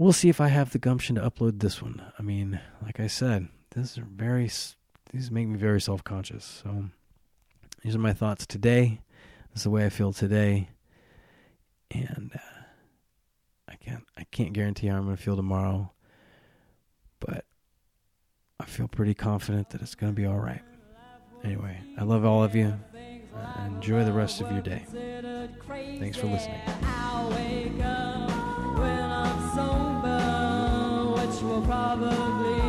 we'll 0.00 0.14
see 0.14 0.30
if 0.30 0.40
I 0.40 0.48
have 0.48 0.72
the 0.72 0.78
gumption 0.78 1.16
to 1.16 1.20
upload 1.20 1.60
this 1.60 1.82
one. 1.82 2.02
I 2.18 2.22
mean, 2.22 2.58
like 2.82 2.98
I 2.98 3.06
said, 3.06 3.48
these 3.76 3.98
are 3.98 4.04
very 4.04 4.50
these 5.12 5.30
make 5.30 5.46
me 5.46 5.58
very 5.58 5.80
self 5.80 6.02
conscious. 6.02 6.62
So 6.64 6.86
these 7.84 7.94
are 7.94 8.00
my 8.00 8.14
thoughts 8.14 8.46
today. 8.46 9.02
This 9.50 9.60
is 9.60 9.64
the 9.64 9.70
way 9.70 9.84
I 9.84 9.90
feel 9.90 10.12
today, 10.12 10.70
and 11.90 12.32
uh, 12.34 12.38
I 13.68 13.74
can't 13.74 14.04
I 14.16 14.24
can't 14.30 14.54
guarantee 14.54 14.86
how 14.86 14.96
I'm 14.96 15.04
going 15.04 15.16
to 15.16 15.22
feel 15.22 15.36
tomorrow, 15.36 15.92
but 17.20 17.44
I 18.58 18.64
feel 18.64 18.88
pretty 18.88 19.14
confident 19.14 19.70
that 19.70 19.82
it's 19.82 19.94
going 19.94 20.12
to 20.12 20.16
be 20.16 20.26
all 20.26 20.38
right. 20.38 20.62
Anyway, 21.44 21.78
I 21.98 22.04
love 22.04 22.24
all 22.24 22.42
of 22.42 22.54
you. 22.54 22.74
Uh, 23.34 23.66
enjoy 23.66 24.04
the 24.04 24.12
rest 24.12 24.40
of 24.40 24.50
your 24.50 24.62
day. 24.62 24.84
Thanks 25.98 26.16
for 26.16 26.26
listening. 26.26 26.60
Will 31.42 31.62
probably 31.62 32.59